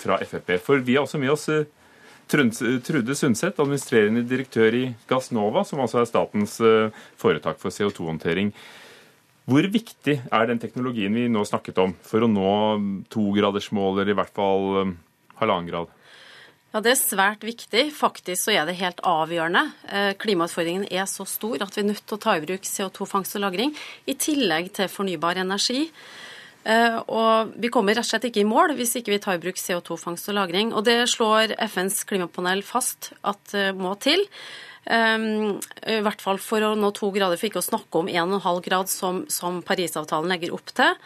[0.00, 0.58] fra Frp.
[0.62, 1.64] For vi har også med oss eh,
[2.32, 8.52] Trude Sundset, administrerende direktør i Gassnova, som altså er statens eh, foretak for CO2-håndtering.
[9.44, 12.52] Hvor viktig er den teknologien vi nå snakket om for å nå
[13.12, 14.94] togradersmål, eller i hvert fall eh,
[15.42, 15.92] halvannen grad?
[16.72, 17.90] Ja, Det er svært viktig.
[17.92, 19.66] Faktisk så er det helt avgjørende.
[19.92, 23.36] Eh, Klimautfordringen er så stor at vi er nødt til å ta i bruk CO2-fangst
[23.36, 23.76] og -lagring,
[24.08, 25.90] i tillegg til fornybar energi.
[26.64, 29.42] Eh, Og Vi kommer rett og slett ikke i mål hvis ikke vi tar i
[29.42, 30.74] bruk CO2-fangst og -lagring.
[30.74, 34.26] Og Det slår FNs klimapanel fast at det må til.
[34.82, 38.56] Um, I hvert fall for å nå to grader, for ikke å snakke om 1,5
[38.64, 40.96] grad som, som Parisavtalen legger opp til.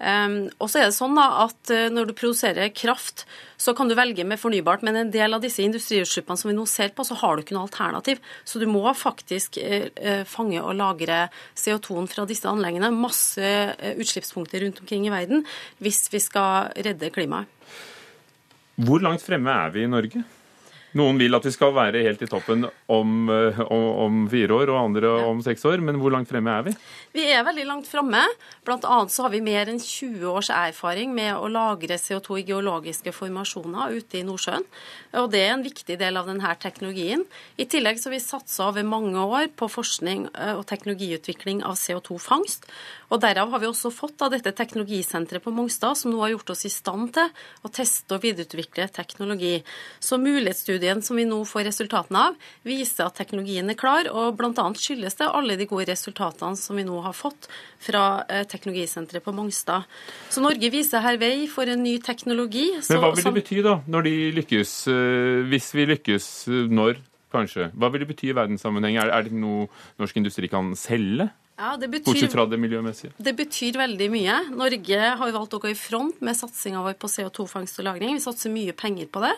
[0.00, 3.26] Um, og så er det sånn da at uh, Når du produserer kraft,
[3.60, 6.64] så kan du velge med fornybart, men en del av disse industriutslippene som vi nå
[6.70, 8.18] ser på, så har du ikke noe alternativ.
[8.48, 11.22] Så du må faktisk uh, uh, fange og lagre
[11.54, 12.90] CO2-en fra disse anleggene.
[12.96, 13.54] Masse
[13.94, 15.46] utslippspunkter rundt omkring i verden
[15.78, 17.46] hvis vi skal redde klimaet.
[18.80, 20.24] Hvor langt fremme er vi i Norge?
[20.98, 24.72] Noen vil at vi skal være helt i toppen om, eh, om, om fire år,
[24.72, 25.82] og andre om seks år.
[25.86, 26.74] Men hvor langt fremme er vi?
[27.14, 28.24] Vi er veldig langt framme.
[28.66, 32.46] Blant annet så har vi mer enn 20 års erfaring med å lagre CO2 i
[32.48, 34.66] geologiske formasjoner ute i Nordsjøen.
[35.22, 37.22] Og det er en viktig del av denne teknologien.
[37.54, 41.78] I tillegg så har vi satsa over mange år på forskning eh, og teknologiutvikling av
[41.78, 42.66] CO2-fangst.
[43.10, 46.52] Og derav har vi også fått av dette teknologisenteret på Mongstad, som nå har gjort
[46.54, 47.30] oss i stand til
[47.66, 49.56] å teste og videreutvikle teknologi.
[49.98, 50.18] Så
[50.80, 54.64] mulighetsstudien som vi nå får resultatene av, viser at teknologien er klar, og bl.a.
[54.74, 57.48] skyldes det alle de gode resultatene som vi nå har fått
[57.80, 59.84] fra eh, teknologisenteret på Mongstad.
[60.30, 62.70] Så Norge viser her vei for en ny teknologi.
[62.80, 64.74] Så, Men hva vil det bety, da, når de lykkes?
[64.88, 67.00] eh, Hvis vi lykkes eh, når,
[67.30, 67.70] kanskje?
[67.76, 68.96] Hva vil det bety i verdenssammenheng?
[68.98, 69.68] Er er det noe
[70.00, 71.30] norsk industri kan selge?
[71.60, 72.08] Ja, det betyr...
[72.08, 73.12] Bortsett fra det miljømessige.
[73.20, 74.36] Det betyr veldig mye.
[74.56, 78.16] Norge har valgt å gå i front med satsinga vår på CO2-fangst og -lagring.
[78.16, 79.34] Vi satser mye penger på det.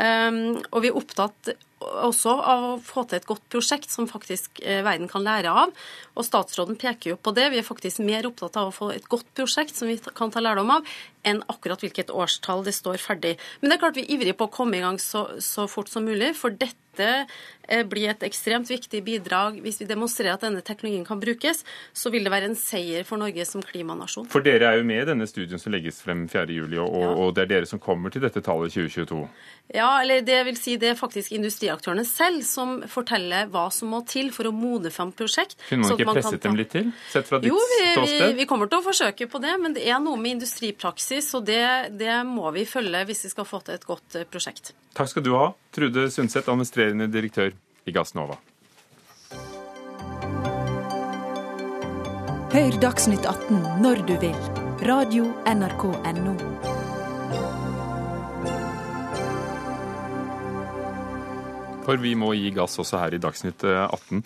[0.00, 4.60] Um, og vi er opptatt også av å få til et godt prosjekt som faktisk
[4.64, 5.74] eh, verden kan lære av.
[6.16, 7.50] Og statsråden peker jo på det.
[7.52, 10.42] Vi er faktisk mer opptatt av å få et godt prosjekt som vi kan ta
[10.42, 10.88] lærdom av,
[11.28, 13.36] enn akkurat hvilket årstall det står ferdig.
[13.60, 15.92] Men det er klart vi er ivrige på å komme i gang så, så fort
[15.92, 16.34] som mulig.
[16.38, 19.60] For dette eh, blir et ekstremt viktig bidrag.
[19.64, 23.20] Hvis vi demonstrerer at denne teknologien kan brukes, så vil det være en seier for
[23.20, 24.28] Norge som klimanasjon.
[24.32, 27.36] For dere er jo med i denne studien som legges frem 4.7, og, og, og
[27.36, 29.22] det er dere som kommer til dette tallet 2022.
[29.74, 34.00] Ja, eller det vil si det er faktisk industriaktørene selv som forteller hva som må
[34.08, 35.58] til for å modne fram prosjekt.
[35.68, 36.46] Kunne man ikke man presset kan...
[36.46, 36.88] dem litt til?
[37.12, 38.22] Sett fra ditt Jo, vi, ståsted?
[38.22, 41.44] Jo, vi kommer til å forsøke på det, men det er noe med industripraksis, og
[41.50, 41.62] det,
[42.00, 44.72] det må vi følge hvis vi skal få til et godt eh, prosjekt.
[44.96, 47.52] Takk skal du ha, Trude Sundset, administrerende direktør
[47.86, 48.38] i Gassnova.
[52.48, 54.38] Hør Dagsnytt 18 når du vil.
[54.88, 56.57] Radio NRK Radio.nrk.no.
[61.88, 64.20] For vi må gi gass også her i Dagsnytt eh, 18.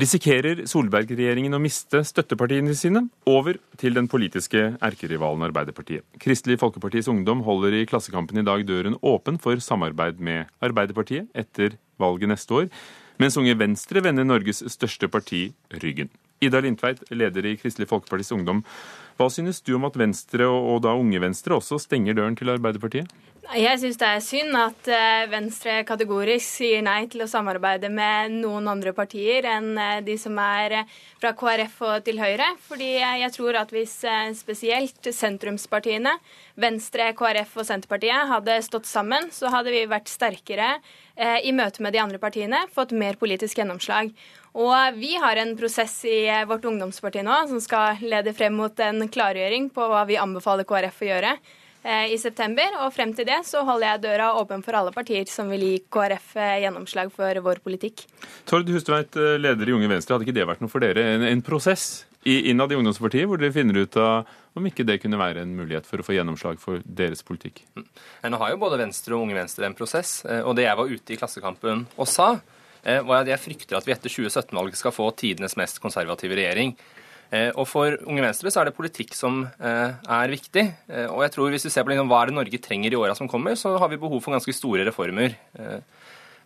[0.00, 6.06] Risikerer Solberg-regjeringen å miste støttepartiene sine over til den politiske erkerivalen Arbeiderpartiet?
[6.22, 11.76] Kristelig Folkepartis Ungdom holder i Klassekampen i dag døren åpen for samarbeid med Arbeiderpartiet etter
[12.00, 12.70] valget neste år,
[13.20, 15.50] mens Unge Venstre vender Norges største parti
[15.84, 16.08] ryggen.
[16.42, 18.64] Ida Lindtveit, leder i Kristelig Folkepartis Ungdom.
[19.20, 23.12] Hva synes du om at Venstre, og da Unge Venstre, også stenger døren til Arbeiderpartiet?
[23.42, 28.36] Jeg syns det er synd at eh, Venstre kategorisk sier nei til å samarbeide med
[28.36, 32.52] noen andre partier enn eh, de som er eh, fra KrF og til Høyre.
[32.62, 33.96] Fordi jeg tror at hvis
[34.38, 36.12] spesielt sentrumspartiene,
[36.62, 40.76] Venstre, KrF og Senterpartiet, hadde stått sammen, så hadde vi vært sterkere
[41.44, 44.14] i møte med de andre partiene, fått mer politisk gjennomslag.
[44.56, 49.04] Og vi har en prosess i vårt ungdomsparti nå som skal lede frem mot en
[49.12, 51.34] klargjøring på hva vi anbefaler KrF å gjøre.
[51.82, 52.78] I september.
[52.84, 55.74] Og frem til det så holder jeg døra åpen for alle partier som vil gi
[55.92, 58.04] KrF gjennomslag for vår politikk.
[58.48, 61.04] Tord Hustveit, leder i Unge Venstre, hadde ikke det vært noe for dere?
[61.16, 65.18] En, en prosess innad i ungdomspartiet hvor dere finner ut av om ikke det kunne
[65.18, 67.62] være en mulighet for å få gjennomslag for deres politikk?
[67.74, 67.86] Mm.
[68.30, 71.14] Nå har jo både Venstre og Unge Venstre en prosess, og det jeg var ute
[71.14, 72.34] i Klassekampen og sa,
[72.82, 76.74] var at jeg frykter at vi etter 2017-valget skal få tidenes mest konservative regjering.
[77.32, 80.66] Eh, og For Unge Venstre så er det politikk som eh, er viktig.
[80.92, 82.98] Eh, og jeg tror Hvis vi ser på liksom, hva er det Norge trenger i
[82.98, 85.38] åra som kommer, så har vi behov for ganske store reformer.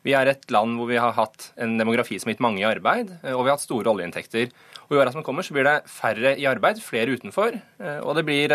[0.07, 2.69] Vi er et land hvor vi har hatt en demografi som har gitt mange i
[2.69, 4.53] arbeid, og vi har hatt store oljeinntekter.
[4.87, 7.57] Og I åra som kommer så blir det færre i arbeid, flere utenfor,
[8.05, 8.55] og det blir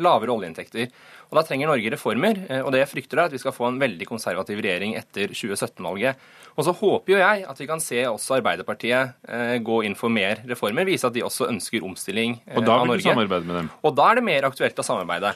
[0.00, 0.88] lavere oljeinntekter.
[1.28, 3.80] Og Da trenger Norge reformer, og det jeg frykter er at vi skal få en
[3.80, 6.16] veldig konservativ regjering etter 2017-valget.
[6.58, 10.10] Og så håper jo jeg at vi kan se også Arbeiderpartiet eh, gå inn for
[10.10, 12.64] mer reformer, vise at de også ønsker omstilling av Norge.
[12.64, 13.70] Og da vil du samarbeide med dem?
[13.84, 15.34] Og da er det mer aktuelt å samarbeide.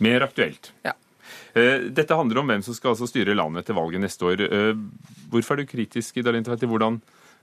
[0.00, 0.70] Mer aktuelt?
[0.86, 0.94] Ja.
[1.52, 4.46] Eh, dette handler om hvem som skal altså styre landet etter valget neste år.
[4.46, 4.72] Eh,
[5.34, 7.00] hvorfor er du kritisk i Dalinta, til hvordan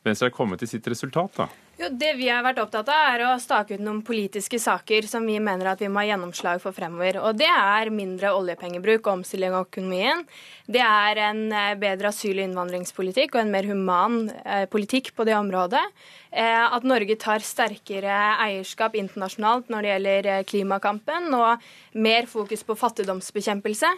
[0.08, 1.38] Venstre er kommet til sitt resultat?
[1.38, 1.50] da?
[1.78, 5.26] Jo, Det vi har vært opptatt av, er å stake ut noen politiske saker som
[5.30, 7.20] vi mener at vi må ha gjennomslag for fremover.
[7.22, 10.26] Og Det er mindre oljepengebruk og omstilling av økonomien.
[10.68, 15.24] Det er en eh, bedre asyl- og innvandringspolitikk og en mer human eh, politikk på
[15.24, 15.84] det området.
[16.28, 21.64] Eh, at Norge tar sterkere eierskap internasjonalt når det gjelder klimakampen, og
[21.96, 23.94] mer fokus på fattigdomsbekjempelse.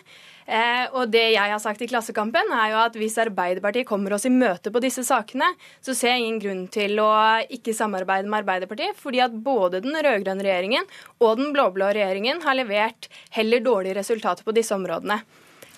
[0.97, 4.31] Og det jeg har sagt i Klassekampen, er jo at hvis Arbeiderpartiet kommer oss i
[4.33, 5.45] møte på disse sakene,
[5.77, 7.09] så ser jeg ingen grunn til å
[7.53, 10.87] ikke ikke samarbeide med Arbeiderpartiet, fordi at både den rød-grønne regjeringen
[11.19, 15.21] og den blå-blå regjeringen har levert heller dårlige resultater på disse områdene.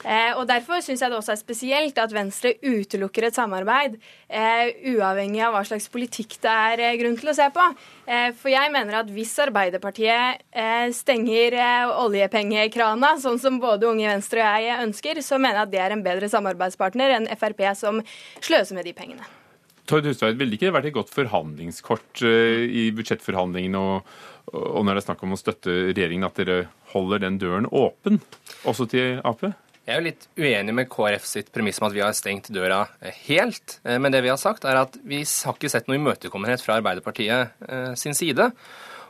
[0.01, 4.71] Eh, og Derfor syns jeg det også er spesielt at Venstre utelukker et samarbeid, eh,
[4.95, 7.65] uavhengig av hva slags politikk det er eh, grunn til å se på.
[8.07, 14.09] Eh, for jeg mener at hvis Arbeiderpartiet eh, stenger eh, oljepengekrana, sånn som både Unge
[14.09, 17.61] Venstre og jeg ønsker, så mener jeg at det er en bedre samarbeidspartner enn Frp,
[17.77, 18.01] som
[18.41, 19.40] sløser med de pengene.
[19.89, 24.13] Tord Hustveit, ville ikke det vært et godt forhandlingskort eh, i budsjettforhandlingene og,
[24.51, 26.59] og når det er snakk om å støtte regjeringen, at dere
[26.93, 28.21] holder den døren åpen,
[28.67, 29.43] også til Ap?
[29.81, 32.83] Jeg er jo litt uenig med KrF sitt premiss om at vi har stengt døra
[33.01, 33.79] eh, helt.
[33.83, 36.77] Eh, men det vi har sagt, er at vi har ikke sett noe imøtekommenhet fra
[36.79, 38.51] Arbeiderpartiet sin side.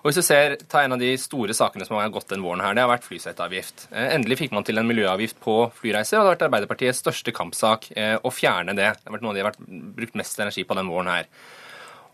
[0.02, 2.64] Og hvis du ser, Ta en av de store sakene som har gått den våren
[2.66, 3.88] her, det har vært flyseteavgift.
[3.92, 7.34] Eh, endelig fikk man til en miljøavgift på flyreiser, og det har vært Arbeiderpartiets største
[7.36, 8.90] kampsak eh, å fjerne det.
[8.98, 9.62] Det har vært noe de har vært,
[10.00, 11.30] brukt mest energi på den våren her.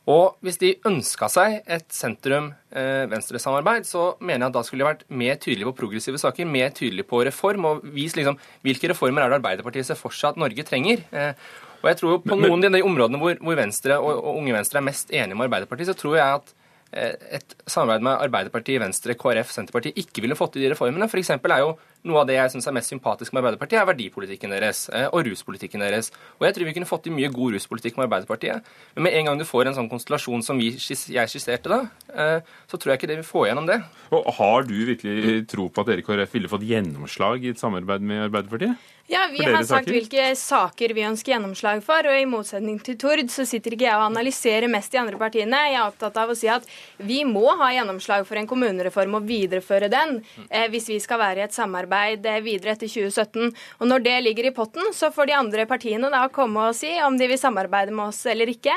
[0.08, 4.90] Og hvis de ønska seg et sentrum-venstre-samarbeid, eh, så mener jeg at da skulle de
[4.90, 9.24] vært mer tydelige på progressive saker, mer tydelige på reform, og vist liksom hvilke reformer
[9.24, 11.08] er det Arbeiderpartiet ser for seg at Norge trenger.
[11.78, 14.80] Og jeg tror På noen av de områdene hvor, hvor Venstre og, og Unge Venstre
[14.82, 16.56] er mest enige med Arbeiderpartiet, så tror jeg at
[16.94, 21.10] et samarbeid med Arbeiderpartiet, Venstre, KrF, Senterpartiet ikke ville fått til de reformene.
[21.10, 21.34] F.eks.
[21.36, 21.74] er jo
[22.08, 25.26] noe av det jeg syns er mest sympatisk med Arbeiderpartiet, er verdipolitikken deres eh, og
[25.28, 26.12] ruspolitikken deres.
[26.38, 28.68] Og jeg tror vi kunne fått til mye god ruspolitikk med Arbeiderpartiet.
[28.95, 31.82] Men med en gang du får en sånn konstellasjon som vi, jeg skisserte da,
[32.14, 33.82] eh, så tror jeg ikke det vil få gjennom det.
[34.14, 37.60] Og Har du virkelig tro på at dere i KrF ville fått gjennomslag i et
[37.60, 38.93] samarbeid med Arbeiderpartiet?
[39.08, 39.93] Ja, Vi har sagt saker?
[39.93, 42.04] hvilke saker vi ønsker gjennomslag for.
[42.04, 45.62] og I motsetning til Tord så sitter ikke jeg og analyserer mest de andre partiene.
[45.72, 46.68] Jeg er opptatt av å si at
[47.00, 50.20] vi må ha gjennomslag for en kommunereform og videreføre den
[50.50, 53.52] eh, hvis vi skal være i et samarbeid eh, videre etter 2017.
[53.80, 56.92] Og Når det ligger i potten, så får de andre partiene da komme og si
[57.06, 58.76] om de vil samarbeide med oss eller ikke.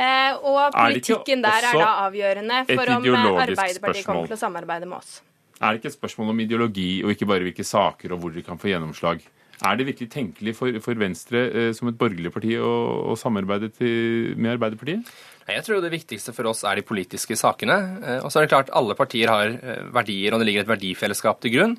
[0.00, 4.88] Eh, og politikken der er da avgjørende for om eh, Arbeiderpartiet kommer til å samarbeide
[4.88, 5.18] med oss.
[5.60, 8.44] Er det ikke et spørsmål om ideologi og ikke bare hvilke saker og hvor de
[8.46, 9.20] kan få gjennomslag?
[9.60, 12.70] Er det virkelig tenkelig for, for Venstre eh, som et borgerlig parti å,
[13.12, 15.10] å samarbeide til, med Arbeiderpartiet?
[15.50, 17.76] Jeg tror det viktigste for oss er de politiske sakene.
[18.00, 19.58] Eh, og så er det klart alle partier har
[19.92, 21.76] verdier, og det ligger et verdifellesskap til grunn.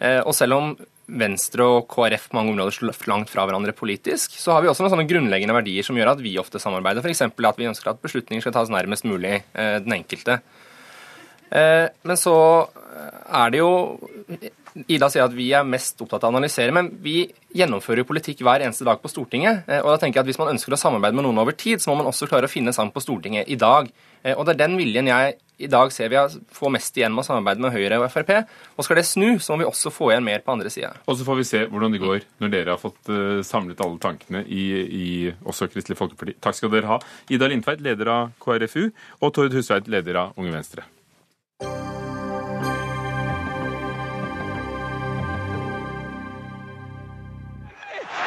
[0.00, 0.74] Eh, og selv om
[1.06, 4.82] Venstre og KrF på mange områder står langt fra hverandre politisk, så har vi også
[4.82, 7.04] noen sånne grunnleggende verdier som gjør at vi ofte samarbeider.
[7.04, 7.22] F.eks.
[7.30, 10.40] at vi ønsker at beslutninger skal tas nærmest mulig den enkelte.
[11.46, 12.34] Men så
[13.30, 13.70] er det jo
[14.84, 17.22] Ida sier at vi er mest opptatt av å analysere, men vi
[17.56, 19.64] gjennomfører jo politikk hver eneste dag på Stortinget.
[19.64, 21.80] Eh, og da tenker jeg at Hvis man ønsker å samarbeide med noen over tid,
[21.80, 23.88] så må man også klare å finne sammen på Stortinget i dag.
[24.22, 26.20] Eh, og Det er den viljen jeg i dag ser vi
[26.52, 28.32] får mest igjen med å samarbeide med Høyre og Frp.
[28.76, 30.92] Og skal det snu, så må vi også få igjen mer på andre sida.
[31.06, 33.96] Og så får vi se hvordan det går når dere har fått uh, samlet alle
[34.02, 35.06] tankene i, i,
[35.48, 36.36] også Kristelig Folkeparti.
[36.44, 36.98] Takk skal dere ha.
[37.32, 38.90] Ida Lindtveit, leder av KrFU,
[39.22, 40.84] og Tord Husveit, leder av Unge Venstre.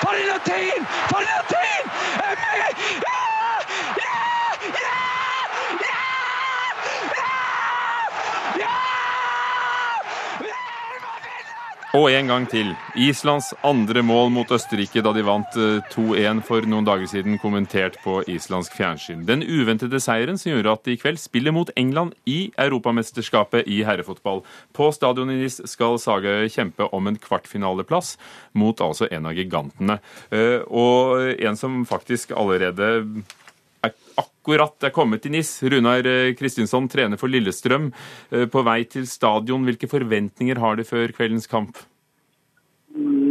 [0.03, 0.87] Valentin!
[1.11, 1.83] Valentin!
[2.23, 2.73] Er med!
[3.07, 3.21] Ja!
[4.03, 4.17] Ja!
[4.79, 4.99] Ja!
[5.83, 6.03] Ja!
[8.59, 8.75] Ja!
[11.97, 12.67] Og en gang til.
[13.01, 15.55] Islands andre mål mot Østerrike da de vant
[15.89, 19.23] 2-1 for noen dager siden, kommentert på islandsk fjernsyn.
[19.25, 23.81] Den uventede seieren som gjorde at de i kveld spiller mot England i Europamesterskapet i
[23.89, 24.43] herrefotball.
[24.69, 28.19] På stadion i skal Sagøy kjempe om en kvartfinaleplass
[28.53, 29.97] mot altså en av gigantene.
[30.69, 33.05] Og en som faktisk allerede er
[34.39, 35.51] akkurat er kommet til NIS.
[35.69, 36.07] Runar
[36.39, 37.91] Kristinsson trener for Lillestrøm.
[38.49, 41.77] På vei til stadion, hvilke forventninger har du før kveldens kamp?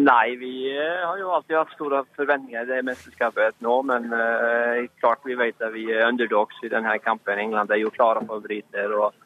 [0.09, 3.81] Nei, vi har jo alltid hatt store forventninger i det mesterskapet nå.
[3.91, 7.41] Men uh, klart vi vet at vi er underdogs i denne kampen.
[7.43, 8.95] England er jo klare favoritter.
[8.95, 9.17] Og,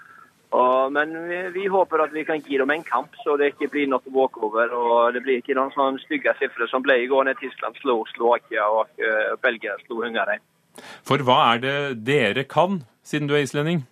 [0.57, 3.69] og, men vi, vi, håper at vi kan gi dem en kamp, så det ikke
[3.75, 4.73] blir noe walkover.
[4.73, 8.01] Og det blir ikke noen sånne stygge sifre som ble i går når Tyskland slo
[8.15, 10.41] Slovakia og uh, Belgia slo Ungarn.
[11.07, 13.83] For hva er det dere kan, siden du er islending?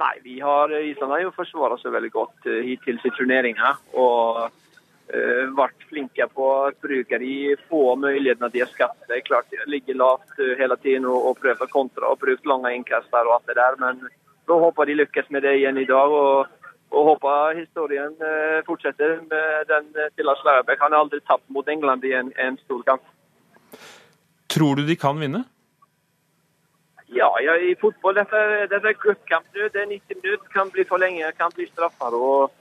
[0.00, 3.74] Nei, vi har, Island har jo forsvart seg veldig godt uh, hittil i turneringa.
[4.00, 7.34] Og uh, vært flinke på å bruke de
[7.68, 9.02] få mulighetene de har skapt.
[9.08, 12.72] Det er klart de ligger lavt hele tiden og, og prøver kontra og brukt lange
[12.76, 13.76] innkast der og alt det der.
[13.82, 14.00] Men
[14.48, 16.16] nå håper de lykkes med det igjen i dag.
[16.22, 16.56] og
[16.90, 18.16] og håper historien
[18.66, 20.80] fortsetter med den til Lars Lagerbäck.
[20.82, 23.04] Han har aldri tapt mot England i en, en stor kamp.
[24.50, 25.44] Tror du de kan vinne?
[27.12, 28.40] Ja, ja, i fotball dette,
[28.70, 29.66] dette er cupkamp nå.
[29.74, 32.14] Det er 90 minutter, kan bli for lenge, kan bli straffer.
[32.14, 32.52] Og,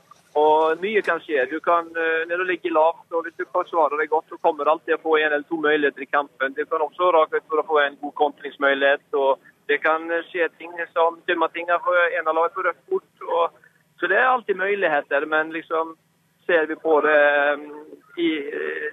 [0.41, 1.43] og mye kan skje.
[1.51, 4.73] Du kan, når du ligger lavt og hvis du forsvarer deg godt, så kommer du
[4.73, 6.57] alltid å få en eller to muligheter i kampen.
[6.57, 9.05] Du kan også rake for å få en god kontringsmulighet.
[9.21, 13.57] og Det kan skje ting som Tilmatinga for en av lagene på rødt kort.
[14.01, 15.29] Så det er alltid muligheter.
[15.29, 15.93] Men liksom
[16.49, 17.21] ser vi på det
[18.19, 18.29] i,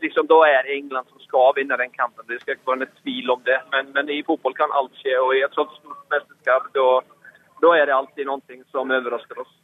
[0.03, 2.27] liksom, Da er det England som skal vinne den kampen.
[2.29, 3.61] Det skal ikke være noen tvil om det.
[3.75, 5.15] Men, men, i fotball kan alt skje.
[5.21, 5.75] Og i et sånt
[6.13, 6.91] mesterskap da,
[7.75, 9.55] er det alltid noe som overrasker oss.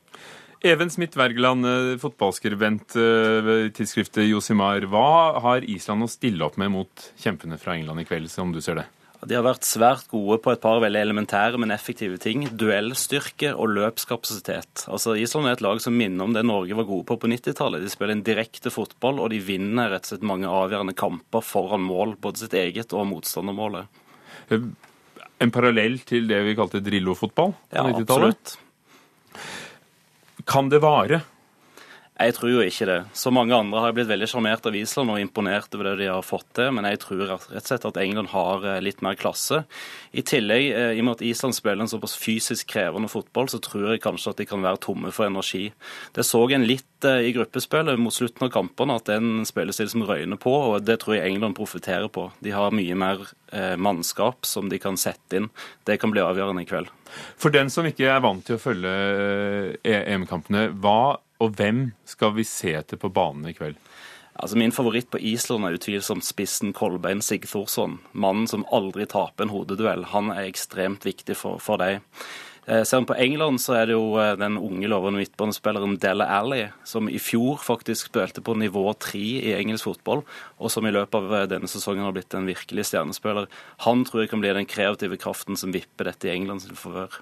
[0.63, 1.67] Even Smith Wergeland,
[1.99, 4.87] fotballskribent ved tidsskriftet Josimar.
[4.87, 8.61] Hva har Island å stille opp med mot kjempene fra England i kveld, som du
[8.63, 8.87] ser det?
[9.23, 12.43] De har vært svært gode på et par veldig elementære, men effektive ting.
[12.59, 14.83] Duellstyrke og løpskapasitet.
[14.91, 17.85] Altså, Island er et lag som minner om det Norge var gode på på 90-tallet.
[17.85, 21.85] De spiller en direkte fotball, og de vinner rett og slett mange avgjørende kamper foran
[21.87, 22.16] mål.
[22.18, 23.87] Både sitt eget og motstandermålet.
[24.53, 28.57] En parallell til det vi kalte Drillo-fotball på ja, 90-tallet?
[30.51, 31.23] Kan det vare?
[32.13, 32.99] Jeg tror jo ikke det.
[33.19, 36.23] Så mange andre har blitt veldig sjarmert av Island og imponert over det de har
[36.23, 39.63] fått til, men jeg tror rett og slett at England har litt mer klasse.
[40.13, 43.89] I tillegg, i og med at Island spiller en såpass fysisk krevende fotball, så tror
[43.95, 45.65] jeg kanskje at de kan være tomme for energi.
[46.15, 49.91] Det så en litt i gruppespillet mot slutten av kampene, at det er en spillestil
[49.91, 52.29] som røyner på, og det tror jeg England profitterer på.
[52.45, 53.25] De har mye mer
[53.81, 55.51] mannskap som de kan sette inn.
[55.89, 56.93] Det kan bli avgjørende i kveld.
[57.41, 58.95] For den som ikke er vant til å følge
[59.83, 63.80] EM-kampene, hva og hvem skal vi se til på banen i kveld?
[64.32, 67.99] Altså Min favoritt på Island er utvilsomt spissen Kolbein Sigthorsson.
[68.16, 70.07] Mannen som aldri taper en hodeduell.
[70.14, 72.01] Han er ekstremt viktig for, for deg.
[72.62, 77.09] Ser man på England, så er det jo den unge lovende midtbanespilleren Della Alley, som
[77.11, 80.22] i fjor faktisk spilte på nivå tre i engelsk fotball,
[80.62, 83.51] og som i løpet av denne sesongen har blitt en virkelig stjernespiller.
[83.88, 87.18] Han tror jeg kan bli den kreative kraften som vipper dette i Englands favør.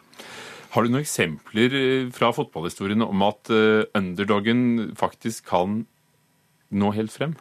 [0.71, 1.75] Har du noen eksempler
[2.15, 5.81] fra fotballhistorien om at underdogen faktisk kan
[6.71, 7.35] nå helt frem?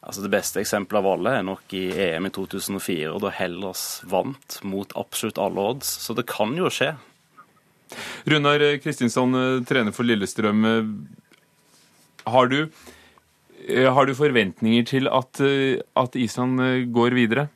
[0.00, 4.56] Altså Det beste eksempelet av alle er nok i EM i 2004, da Hellas vant
[4.64, 5.90] mot absolutt alle odds.
[6.06, 6.94] Så det kan jo skje.
[8.30, 9.36] Runar Kristinsson,
[9.68, 10.64] trener for Lillestrøm.
[12.32, 12.60] Har du,
[13.68, 15.42] har du forventninger til at,
[16.00, 16.64] at Island
[16.96, 17.50] går videre?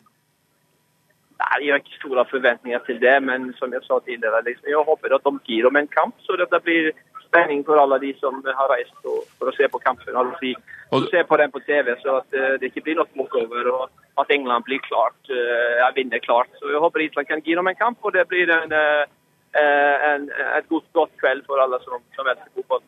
[1.63, 5.15] Jeg har ikke store forventninger til det, men som jeg sa tidligere, liksom, jeg håper
[5.15, 6.93] at de gir dem en kamp, så det blir
[7.27, 10.17] spenning for alle de som har reist for å se på kampen.
[10.17, 10.55] Altså,
[10.95, 14.31] og se på den på TV, så at det ikke blir noe walkover, og at
[14.31, 16.51] England blir klart, uh, vinner klart.
[16.59, 19.05] Så Jeg håper Island kan gi dem en kamp, og det blir en, uh,
[20.11, 22.85] en, et godt, godt kveld for alle som, som elsker fotball.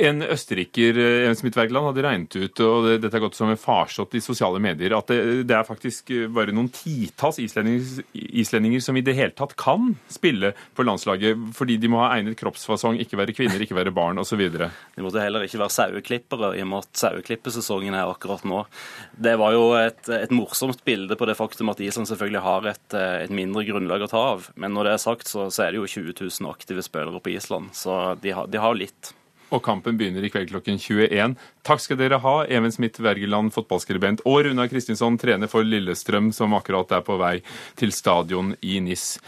[0.00, 4.14] En østerriker Jens Smith Wergeland, hadde regnet ut, og dette har gått som en farsott
[4.16, 9.14] i sosiale medier, at det, er faktisk bare noen titalls islendinger, islendinger, som i det
[9.18, 13.60] hele tatt kan spille på landslaget, fordi de må ha egnet kroppsfasong, ikke være kvinner,
[13.60, 14.40] ikke være barn osv.
[14.56, 18.64] De måtte heller ikke være saueklippere, i og med at saueklippesesongen er akkurat nå.
[19.12, 22.86] Det var jo et, et, morsomt bilde på det faktum at Island selvfølgelig har et,
[22.96, 24.48] et, mindre grunnlag å ta av.
[24.56, 27.36] Men når det er sagt, så, så er det jo 20 000 aktive spillere på
[27.36, 29.18] Island, så de har, de har litt
[29.52, 31.36] og kampen begynner i kveld klokken 21.
[31.66, 36.56] Takk skal dere ha, Even Smith Wergeland, fotballskribent, og Runa Kristinsson, trener for Lillestrøm, som
[36.58, 37.38] akkurat er på vei
[37.78, 39.18] til stadion i NIS.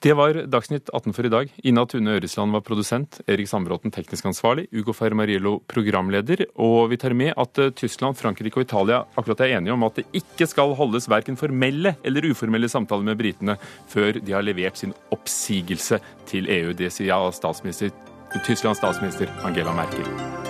[0.00, 1.48] Det var Dagsnytt 18 for i dag.
[1.68, 6.46] Ina Tune Øresland var produsent, Erik Sandbråten teknisk ansvarlig, Ugo Fermariello programleder.
[6.56, 10.00] Og vi tar med at eh, Tyskland, Frankrike og Italia akkurat er enige om at
[10.00, 13.58] det ikke skal holdes verken formelle eller uformelle samtaler med britene
[13.92, 16.00] før de har levert sin oppsigelse
[16.32, 16.72] til EU.
[16.72, 17.92] Det sier statsminister,
[18.38, 20.04] Tysklands statsminister Angela Merkel.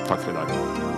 [0.07, 0.90] Takk for i dag.